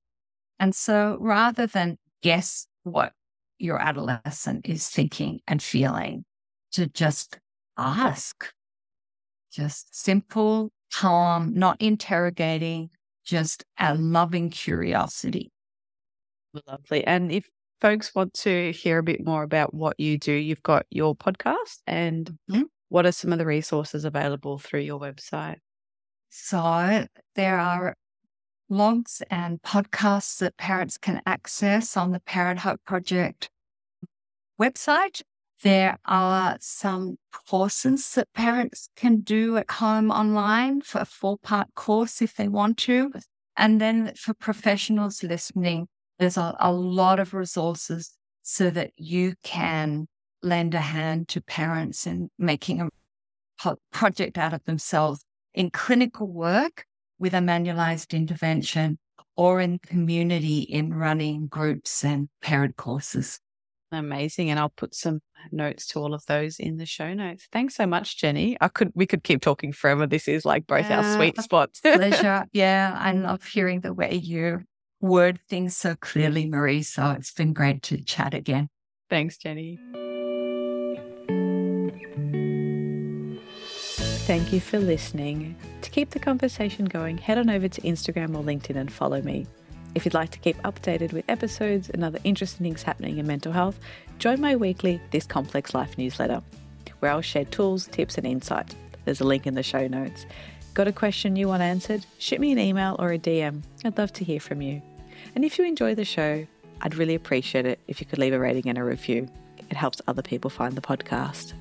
And 0.60 0.74
so 0.76 1.18
rather 1.20 1.68
than 1.68 1.98
guess 2.22 2.68
what 2.84 3.14
your 3.58 3.82
adolescent 3.82 4.68
is 4.68 4.88
thinking 4.88 5.40
and 5.48 5.62
feeling, 5.62 6.26
to 6.74 6.88
just 6.88 7.40
ask, 7.78 8.52
just 9.52 9.96
simple 9.98 10.72
calm, 10.94 11.54
not 11.54 11.82
interrogating, 11.82 12.90
just 13.24 13.64
a 13.80 13.96
loving 13.96 14.50
curiosity. 14.50 15.52
Lovely. 16.68 17.06
And 17.06 17.32
if 17.32 17.48
folks 17.82 18.14
want 18.14 18.34
to 18.34 18.72
hear 18.72 19.00
a 19.00 19.04
bit 19.04 19.26
more 19.26 19.44
about 19.44 19.74
what 19.74 20.00
you 20.00 20.18
do, 20.18 20.34
you've 20.34 20.64
got 20.64 20.86
your 20.90 21.16
podcast 21.16 21.80
and 21.88 22.38
mm-hmm. 22.50 22.64
what 22.90 23.06
are 23.06 23.12
some 23.12 23.32
of 23.32 23.40
the 23.40 23.46
resources 23.46 24.06
available 24.06 24.58
through 24.58 24.82
your 24.82 25.00
website? 25.00 25.58
So 26.30 27.08
there 27.36 27.60
are 27.60 27.96
blogs 28.70 29.22
and 29.30 29.62
podcasts 29.62 30.40
that 30.40 30.58
parents 30.58 30.98
can 30.98 31.22
access 31.26 31.96
on 31.96 32.12
the 32.12 32.20
Parent 32.20 32.60
Hope 32.60 32.82
Project 32.86 33.50
website. 34.60 35.22
There 35.64 35.98
are 36.06 36.58
some 36.60 37.18
courses 37.48 38.12
that 38.14 38.32
parents 38.34 38.90
can 38.96 39.22
do 39.22 39.58
at 39.58 39.72
home 39.72 40.12
online 40.12 40.82
for 40.82 41.00
a 41.00 41.06
four 41.06 41.38
part 41.38 41.74
course 41.76 42.22
if 42.22 42.36
they 42.36 42.48
want 42.48 42.78
to. 42.80 43.12
And 43.58 43.80
then 43.80 44.14
for 44.16 44.34
professionals 44.34 45.24
listening, 45.24 45.88
there's 46.20 46.38
a, 46.38 46.56
a 46.60 46.72
lot 46.72 47.20
of 47.20 47.34
resources 47.34 48.14
so 48.42 48.70
that 48.70 48.92
you 48.98 49.36
can 49.44 50.08
lend 50.44 50.74
a 50.74 50.82
hand 50.82 51.28
to 51.30 51.42
parents 51.42 52.06
in 52.06 52.30
making 52.38 52.82
a 52.82 53.76
project 53.92 54.38
out 54.38 54.54
of 54.54 54.64
themselves 54.66 55.24
in 55.54 55.72
clinical 55.72 56.28
work 56.28 56.86
with 57.20 57.34
a 57.34 57.40
manualized 57.40 58.14
intervention 58.14 58.98
or 59.36 59.60
in 59.60 59.80
community 59.80 60.60
in 60.60 60.94
running 60.94 61.48
groups 61.48 62.04
and 62.04 62.30
parent 62.42 62.78
courses. 62.78 63.40
Amazing. 63.92 64.50
And 64.50 64.60
I'll 64.60 64.74
put 64.76 64.96
some 64.96 65.22
notes 65.52 65.88
to 65.88 66.00
all 66.00 66.14
of 66.14 66.26
those 66.26 66.60
in 66.60 66.78
the 66.78 66.86
show 66.86 67.14
notes. 67.14 67.48
Thanks 67.52 67.76
so 67.76 67.86
much, 67.86 68.18
Jenny. 68.18 68.58
I 68.60 68.68
could 68.68 68.92
we 68.96 69.06
could 69.06 69.24
keep 69.24 69.42
talking 69.42 69.72
forever. 69.72 70.08
This 70.08 70.28
is 70.28 70.46
like 70.46 70.68
both 70.68 70.90
yeah, 70.90 70.98
our 70.98 71.16
sweet 71.16 71.40
spots. 71.40 71.80
pleasure. 71.82 72.46
Yeah. 72.52 72.96
I 72.98 73.14
love 73.14 73.44
hearing 73.44 73.82
the 73.82 73.94
way 73.94 74.16
you 74.16 74.64
word 75.02 75.40
things 75.50 75.78
so 75.78 75.96
clearly, 75.96 76.48
Marie. 76.48 76.84
So 76.84 77.12
it's 77.12 77.32
been 77.32 77.54
great 77.54 77.84
to 77.84 78.04
chat 78.04 78.34
again. 78.34 78.70
Thanks, 79.10 79.38
Jenny. 79.38 79.80
Thank 84.26 84.52
you 84.52 84.60
for 84.60 84.80
listening. 84.80 85.56
To 85.84 85.92
keep 85.92 86.10
the 86.10 86.20
conversation 86.20 86.86
going, 86.86 87.20
head 87.20 87.38
on 87.38 87.48
over 87.48 87.68
to 87.68 87.82
Instagram 87.82 88.36
or 88.36 88.42
LinkedIn 88.42 88.76
and 88.76 88.92
follow 88.92 89.22
me. 89.22 89.46
If 89.94 90.04
you'd 90.04 90.16
like 90.16 90.32
to 90.32 90.40
keep 90.40 90.58
updated 90.64 91.14
with 91.14 91.26
episodes 91.30 91.92
and 91.92 92.04
other 92.04 92.18
interesting 92.24 92.64
things 92.64 92.82
happening 92.82 93.20
in 93.20 93.28
mental 93.28 93.52
health, 93.52 93.80
join 94.18 94.42
my 94.42 94.56
weekly 94.56 95.00
This 95.12 95.28
Complex 95.28 95.76
Life 95.76 95.96
newsletter, 96.00 96.42
where 97.02 97.12
I'll 97.12 97.22
share 97.22 97.46
tools, 97.46 97.86
tips, 97.86 98.18
and 98.18 98.26
insight. 98.26 98.74
There's 99.06 99.22
a 99.22 99.26
link 99.26 99.46
in 99.46 99.54
the 99.54 99.62
show 99.62 99.86
notes. 99.86 100.26
Got 100.74 100.88
a 100.88 100.92
question 100.92 101.36
you 101.36 101.48
want 101.48 101.62
answered? 101.62 102.04
Shoot 102.18 102.40
me 102.40 102.52
an 102.52 102.58
email 102.58 102.96
or 102.98 103.12
a 103.12 103.20
DM. 103.20 103.62
I'd 103.86 104.00
love 104.00 104.12
to 104.14 104.24
hear 104.24 104.40
from 104.40 104.60
you. 104.60 104.82
And 105.36 105.46
if 105.46 105.60
you 105.60 105.66
enjoy 105.66 105.94
the 105.94 106.04
show, 106.04 106.48
I'd 106.82 106.96
really 106.96 107.14
appreciate 107.14 107.68
it 107.68 107.80
if 107.88 108.02
you 108.02 108.08
could 108.08 108.18
leave 108.18 108.34
a 108.34 108.40
rating 108.40 108.70
and 108.70 108.80
a 108.80 108.84
review. 108.84 109.30
It 109.70 109.78
helps 109.78 110.02
other 110.08 110.24
people 110.24 110.50
find 110.50 110.74
the 110.74 110.82
podcast. 110.82 111.54